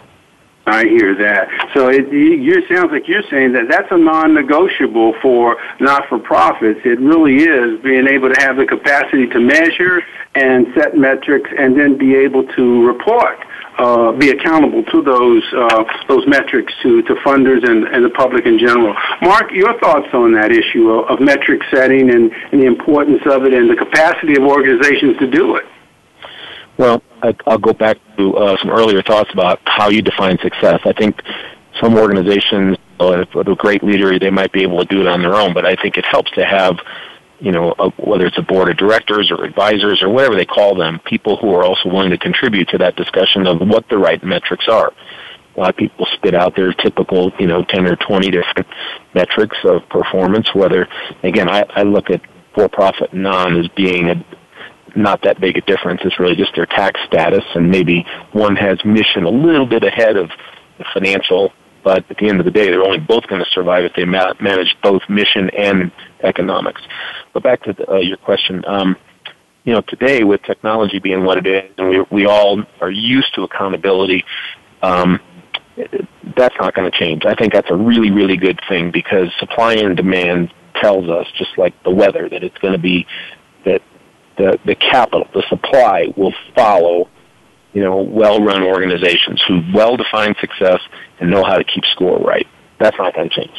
[0.67, 1.49] I hear that.
[1.75, 6.81] So it, you sounds like you're saying that that's a non-negotiable for not-for-profits.
[6.85, 10.03] It really is being able to have the capacity to measure
[10.35, 13.39] and set metrics, and then be able to report
[13.79, 18.47] uh, be accountable to those uh, those metrics to, to funders and, and the public
[18.47, 18.95] in general.
[19.23, 23.45] Mark, your thoughts on that issue of, of metric setting and, and the importance of
[23.45, 25.65] it and the capacity of organizations to do it?
[26.79, 30.81] Well, I, I'll go back to uh, some earlier thoughts about how you define success.
[30.85, 31.23] I think
[31.81, 35.23] some organizations, uh, with a great leader, they might be able to do it on
[35.23, 36.77] their own, but I think it helps to have
[37.43, 40.77] you know, a, whether it's a board of directors or advisors or whatever they call
[40.77, 44.23] them, people who are also willing to contribute to that discussion of what the right
[44.23, 44.93] metrics are.
[45.57, 48.66] A lot of people spit out their typical, you know, 10 or 20 different
[49.12, 50.87] metrics of performance, whether,
[51.25, 52.20] again, I, I look at
[52.55, 54.25] for-profit non as being a,
[54.97, 56.01] not that big a difference.
[56.05, 60.16] It's really just their tax status, and maybe one has mission a little bit ahead
[60.16, 60.30] of
[60.78, 61.53] the financial
[61.84, 64.05] but at the end of the day, they're only both going to survive if they
[64.05, 65.90] ma- manage both mission and
[66.22, 66.80] economics.
[67.32, 68.97] But back to the, uh, your question, um,
[69.64, 73.34] you know, today with technology being what it is, and we we all are used
[73.34, 74.24] to accountability.
[74.82, 75.20] Um,
[76.36, 77.24] that's not going to change.
[77.24, 81.57] I think that's a really, really good thing because supply and demand tells us, just
[81.57, 83.07] like the weather, that it's going to be
[83.64, 83.80] that
[84.43, 87.09] the the capital, the supply, will follow
[87.72, 90.80] you know, well-run organizations who well-define success
[91.20, 92.47] and know how to keep score right.
[92.78, 93.57] That's not going to change.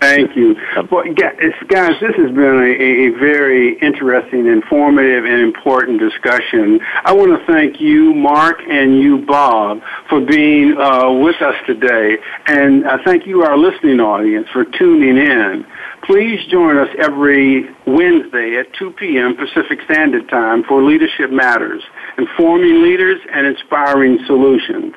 [0.00, 0.56] Thank you.
[0.90, 6.80] Well, guys, this has been a, a, very interesting, informative, and important discussion.
[7.04, 12.16] I want to thank you, Mark, and you, Bob, for being uh, with us today.
[12.46, 15.66] And I thank you, our listening audience, for tuning in.
[16.04, 19.36] Please join us every Wednesday at 2 p.m.
[19.36, 21.82] Pacific Standard Time for Leadership Matters,
[22.18, 24.94] informing leaders and inspiring solutions.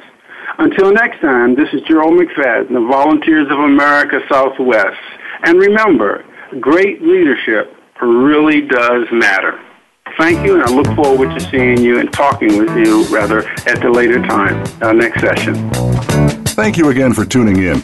[0.57, 4.99] Until next time, this is Gerald McFadden of Volunteers of America Southwest.
[5.43, 6.25] And remember,
[6.59, 9.59] great leadership really does matter.
[10.17, 13.81] Thank you, and I look forward to seeing you and talking with you, rather, at
[13.81, 15.69] the later time, our next session.
[16.53, 17.83] Thank you again for tuning in.